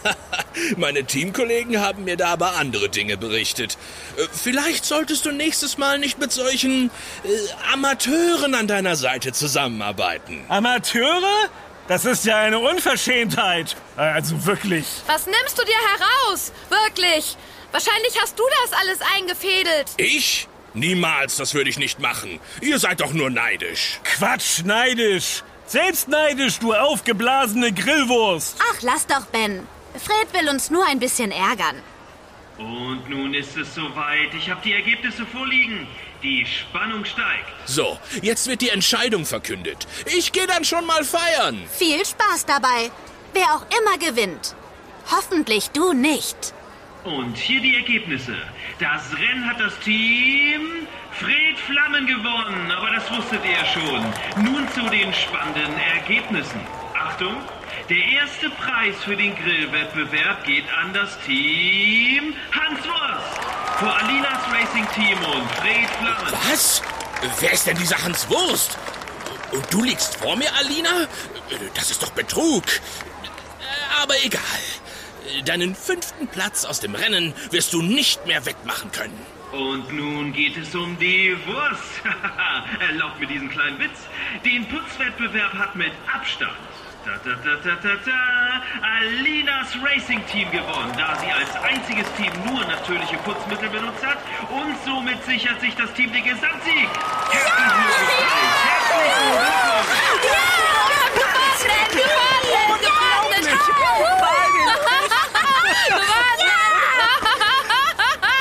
Meine 0.77 1.05
Teamkollegen 1.05 1.79
haben 1.79 2.03
mir 2.03 2.17
da 2.17 2.27
aber 2.33 2.55
andere 2.57 2.89
Dinge 2.89 3.17
berichtet. 3.17 3.77
Äh, 4.17 4.27
Vielleicht 4.31 4.85
solltest 4.85 5.25
du 5.25 5.31
nächstes 5.31 5.77
Mal 5.77 5.97
nicht 5.97 6.19
mit 6.19 6.31
solchen 6.31 6.91
äh, 7.23 7.71
Amateuren 7.73 8.53
an 8.53 8.67
deiner 8.67 8.95
Seite 8.95 9.31
zusammenarbeiten. 9.31 10.43
Amateure? 10.49 11.49
Das 11.87 12.05
ist 12.05 12.25
ja 12.25 12.37
eine 12.37 12.59
Unverschämtheit. 12.59 13.75
Also 13.97 14.45
wirklich. 14.45 14.85
Was 15.07 15.25
nimmst 15.25 15.57
du 15.59 15.63
dir 15.63 15.75
heraus? 15.97 16.51
Wirklich? 16.69 17.35
Wahrscheinlich 17.71 18.19
hast 18.21 18.37
du 18.37 18.43
das 18.63 18.79
alles 18.79 18.99
eingefädelt. 19.15 19.87
Ich? 19.97 20.47
Niemals, 20.73 21.35
das 21.35 21.53
würde 21.53 21.69
ich 21.69 21.77
nicht 21.77 21.99
machen. 21.99 22.39
Ihr 22.61 22.79
seid 22.79 23.01
doch 23.01 23.11
nur 23.11 23.29
neidisch. 23.29 23.99
Quatsch, 24.03 24.63
neidisch. 24.63 25.43
Selbst 25.65 26.07
neidisch, 26.07 26.59
du 26.59 26.73
aufgeblasene 26.73 27.73
Grillwurst. 27.73 28.57
Ach, 28.71 28.81
lass 28.81 29.05
doch, 29.07 29.25
Ben. 29.27 29.67
Fred 29.97 30.33
will 30.33 30.49
uns 30.49 30.69
nur 30.69 30.85
ein 30.85 30.99
bisschen 30.99 31.31
ärgern. 31.31 31.81
Und 32.57 33.09
nun 33.09 33.33
ist 33.33 33.57
es 33.57 33.73
soweit. 33.75 34.33
Ich 34.37 34.49
habe 34.49 34.61
die 34.63 34.73
Ergebnisse 34.73 35.25
vorliegen. 35.25 35.87
Die 36.23 36.45
Spannung 36.45 37.03
steigt. 37.03 37.47
So, 37.65 37.97
jetzt 38.21 38.47
wird 38.47 38.61
die 38.61 38.69
Entscheidung 38.69 39.25
verkündet. 39.25 39.87
Ich 40.05 40.31
gehe 40.31 40.45
dann 40.45 40.63
schon 40.63 40.85
mal 40.85 41.03
feiern. 41.03 41.59
Viel 41.71 42.05
Spaß 42.05 42.45
dabei. 42.45 42.91
Wer 43.33 43.55
auch 43.55 43.65
immer 43.79 43.97
gewinnt. 43.97 44.55
Hoffentlich 45.09 45.71
du 45.71 45.93
nicht. 45.93 46.53
Und 47.03 47.35
hier 47.37 47.61
die 47.61 47.75
Ergebnisse. 47.75 48.35
Das 48.79 49.01
Rennen 49.17 49.49
hat 49.49 49.59
das 49.59 49.77
Team 49.79 50.87
Fred 51.13 51.57
Flammen 51.65 52.05
gewonnen, 52.05 52.71
aber 52.71 52.91
das 52.91 53.09
wusstet 53.11 53.41
ihr 53.43 53.65
schon. 53.65 54.43
Nun 54.43 54.67
zu 54.73 54.81
den 54.89 55.11
spannenden 55.13 55.73
Ergebnissen. 55.95 56.61
Achtung, 56.93 57.35
der 57.89 57.97
erste 57.97 58.49
Preis 58.51 58.95
für 59.03 59.15
den 59.15 59.35
Grillwettbewerb 59.35 60.43
geht 60.45 60.71
an 60.71 60.93
das 60.93 61.17
Team 61.25 62.33
Hans 62.51 62.85
Wurst. 62.85 63.60
Vor 63.79 63.95
Alinas 63.97 64.43
Racing 64.51 64.87
Team 64.93 65.17
und 65.17 65.51
Fred 65.51 65.89
Flammen. 65.99 66.33
Was? 66.49 66.81
Wer 67.39 67.51
ist 67.53 67.67
denn 67.67 67.77
dieser 67.77 68.01
Hans 68.03 68.29
Wurst? 68.29 68.77
Und 69.51 69.65
du 69.73 69.83
liegst 69.83 70.15
vor 70.17 70.35
mir, 70.35 70.53
Alina? 70.55 71.07
Das 71.73 71.91
ist 71.91 72.01
doch 72.01 72.11
Betrug. 72.11 72.63
Aber 74.01 74.15
egal. 74.23 74.41
Deinen 75.45 75.75
fünften 75.75 76.27
Platz 76.27 76.65
aus 76.65 76.79
dem 76.79 76.95
Rennen 76.95 77.33
wirst 77.51 77.73
du 77.73 77.81
nicht 77.81 78.25
mehr 78.25 78.45
wettmachen 78.45 78.91
können. 78.91 79.19
Und 79.51 79.91
nun 79.93 80.31
geht 80.33 80.57
es 80.57 80.73
um 80.75 80.97
die 80.97 81.35
Wurst. 81.45 82.01
Erlaubt 82.79 83.19
mir 83.19 83.27
diesen 83.27 83.49
kleinen 83.49 83.79
Witz. 83.79 83.99
Den 84.45 84.67
Putzwettbewerb 84.67 85.53
hat 85.53 85.75
mit 85.75 85.91
Abstand 86.13 86.55
ta, 87.05 87.17
ta, 87.81 87.95
ta, 88.05 88.61
Alinas 88.81 89.75
Racing 89.83 90.25
Team 90.27 90.49
gewonnen, 90.51 90.93
da 90.97 91.17
sie 91.19 91.31
als 91.31 91.55
einziges 91.63 92.05
Team 92.17 92.31
nur 92.45 92.65
natürliche 92.65 93.17
Putzmittel 93.17 93.69
benutzt 93.69 94.05
hat. 94.05 94.17
Und 94.49 94.75
somit 94.85 95.23
sichert 95.25 95.59
sich 95.61 95.75
das 95.75 95.91
Team 95.93 96.11
den 96.11 96.23
Gesamtsieg. 96.23 96.89
Herzlichen! 97.29 97.91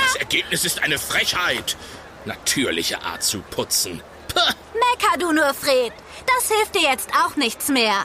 Das 0.03 0.17
Ergebnis 0.17 0.65
ist 0.65 0.83
eine 0.83 0.99
Frechheit. 0.99 1.77
Natürliche 2.25 3.03
Art 3.03 3.23
zu 3.23 3.41
putzen. 3.41 4.03
Puh. 4.29 4.41
Mecker 4.75 5.19
du 5.19 5.33
nur, 5.33 5.55
Fred. 5.55 5.93
Das 6.27 6.49
hilft 6.49 6.75
dir 6.75 6.83
jetzt 6.83 7.11
auch 7.15 7.37
nichts 7.37 7.69
mehr. 7.69 8.05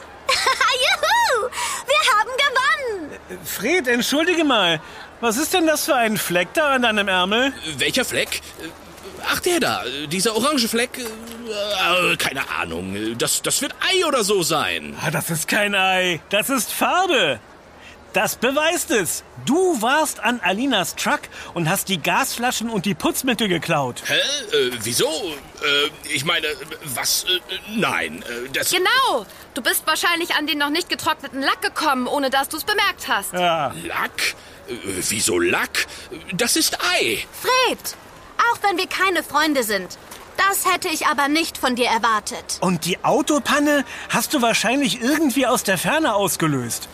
Wir 1.95 2.11
haben 2.17 2.29
gewonnen! 2.37 3.45
Fred, 3.45 3.87
entschuldige 3.87 4.43
mal. 4.43 4.81
Was 5.21 5.37
ist 5.37 5.53
denn 5.53 5.65
das 5.65 5.85
für 5.85 5.95
ein 5.95 6.17
Fleck 6.17 6.53
da 6.53 6.73
an 6.73 6.81
deinem 6.81 7.07
Ärmel? 7.07 7.53
Welcher 7.77 8.05
Fleck? 8.05 8.41
Ach, 9.27 9.39
der 9.39 9.59
da. 9.59 9.83
Dieser 10.07 10.35
orange 10.35 10.67
Fleck. 10.67 10.99
Äh, 10.99 12.15
keine 12.17 12.47
Ahnung. 12.49 13.17
Das, 13.17 13.41
das 13.41 13.61
wird 13.61 13.73
Ei 13.79 14.05
oder 14.05 14.23
so 14.23 14.43
sein. 14.43 14.95
Ah, 15.03 15.09
das 15.09 15.29
ist 15.29 15.47
kein 15.47 15.73
Ei. 15.73 16.19
Das 16.29 16.49
ist 16.49 16.71
Farbe. 16.71 17.39
Das 18.15 18.37
beweist 18.37 18.91
es. 18.91 19.25
Du 19.45 19.81
warst 19.81 20.21
an 20.21 20.39
Alinas 20.41 20.95
Truck 20.95 21.19
und 21.53 21.69
hast 21.69 21.89
die 21.89 22.01
Gasflaschen 22.01 22.69
und 22.69 22.85
die 22.85 22.93
Putzmittel 22.93 23.49
geklaut. 23.49 24.03
Hä? 24.05 24.13
Äh, 24.55 24.71
wieso? 24.83 25.05
Äh, 25.05 26.13
ich 26.15 26.23
meine, 26.23 26.47
was? 26.93 27.25
Äh, 27.25 27.39
nein, 27.75 28.23
äh, 28.23 28.49
das... 28.53 28.71
Genau. 28.71 29.25
Du 29.53 29.61
bist 29.61 29.85
wahrscheinlich 29.85 30.33
an 30.35 30.47
den 30.47 30.59
noch 30.59 30.69
nicht 30.69 30.87
getrockneten 30.87 31.41
Lack 31.41 31.61
gekommen, 31.61 32.07
ohne 32.07 32.29
dass 32.29 32.47
du 32.47 32.55
es 32.55 32.63
bemerkt 32.63 33.09
hast. 33.09 33.33
Ja. 33.33 33.73
Lack? 33.83 34.35
Äh, 34.69 34.75
wieso 35.09 35.37
Lack? 35.37 35.85
Das 36.33 36.55
ist 36.55 36.77
Ei. 36.93 37.25
Fred, 37.41 37.97
auch 38.37 38.63
wenn 38.63 38.77
wir 38.77 38.87
keine 38.87 39.23
Freunde 39.23 39.63
sind, 39.63 39.97
das 40.37 40.71
hätte 40.73 40.87
ich 40.87 41.07
aber 41.07 41.27
nicht 41.27 41.57
von 41.57 41.75
dir 41.75 41.87
erwartet. 41.87 42.59
Und 42.61 42.85
die 42.85 43.03
Autopanne 43.03 43.83
hast 44.07 44.33
du 44.33 44.41
wahrscheinlich 44.41 45.01
irgendwie 45.01 45.47
aus 45.47 45.63
der 45.63 45.77
Ferne 45.77 46.15
ausgelöst. 46.15 46.87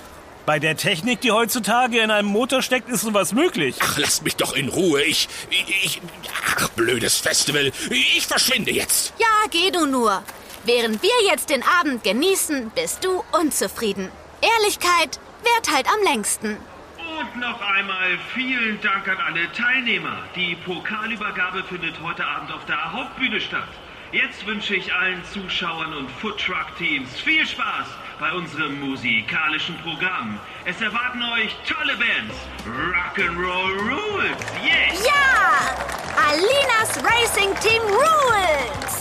Bei 0.46 0.58
der 0.58 0.76
Technik, 0.76 1.22
die 1.22 1.32
heutzutage 1.32 2.00
in 2.00 2.10
einem 2.10 2.28
Motor 2.28 2.62
steckt, 2.64 2.90
ist 2.90 3.02
sowas 3.02 3.32
möglich. 3.32 3.76
Ach, 3.80 3.98
lasst 3.98 4.24
mich 4.24 4.36
doch 4.36 4.54
in 4.56 4.70
Ruhe. 4.70 5.02
Ich, 5.04 5.30
ich, 5.50 6.02
ach, 6.46 6.70
blödes 6.70 7.18
Festival. 7.18 7.72
Ich 7.90 8.26
verschwinde 8.26 8.72
jetzt. 8.72 9.14
Ja, 9.20 9.28
geh 9.52 9.70
du 9.70 9.86
nur. 9.86 10.24
Während 10.64 11.02
wir 11.04 11.10
jetzt 11.30 11.50
den 11.50 11.64
Abend 11.64 12.04
genießen, 12.04 12.72
bist 12.74 13.04
du 13.06 13.24
unzufrieden. 13.32 14.10
Ehrlichkeit 14.42 15.20
währt 15.44 15.76
halt 15.76 15.88
am 15.88 16.04
längsten. 16.04 16.58
Und 17.20 17.40
noch 17.40 17.62
einmal 17.62 18.18
vielen 18.34 18.82
Dank 18.82 19.08
an 19.08 19.18
alle 19.18 19.52
Teilnehmer. 19.52 20.24
Die 20.36 20.56
Pokalübergabe 20.66 21.64
findet 21.64 22.02
heute 22.02 22.26
Abend 22.26 22.52
auf 22.52 22.66
der 22.66 22.92
Hauptbühne 22.94 23.40
statt. 23.40 23.68
Jetzt 24.12 24.45
wünsche 24.45 24.76
ich 24.76 24.93
allen 24.93 25.24
Zuschauern 25.24 25.93
und 25.93 26.12
Foodtruck-Teams 26.12 27.17
viel 27.21 27.47
Spaß 27.47 27.88
bei 28.19 28.34
unserem 28.34 28.78
musikalischen 28.82 29.78
Programm. 29.78 30.38
Es 30.65 30.82
erwarten 30.82 31.24
euch 31.24 31.56
tolle 31.65 31.95
Bands. 31.95 32.36
Rock'n'Roll 32.65 33.80
Rules, 33.89 34.36
yes! 34.62 35.08
Ja! 35.08 35.62
Alinas 36.28 37.02
Racing 37.06 37.56
Team 37.62 37.82
Rules! 37.84 39.01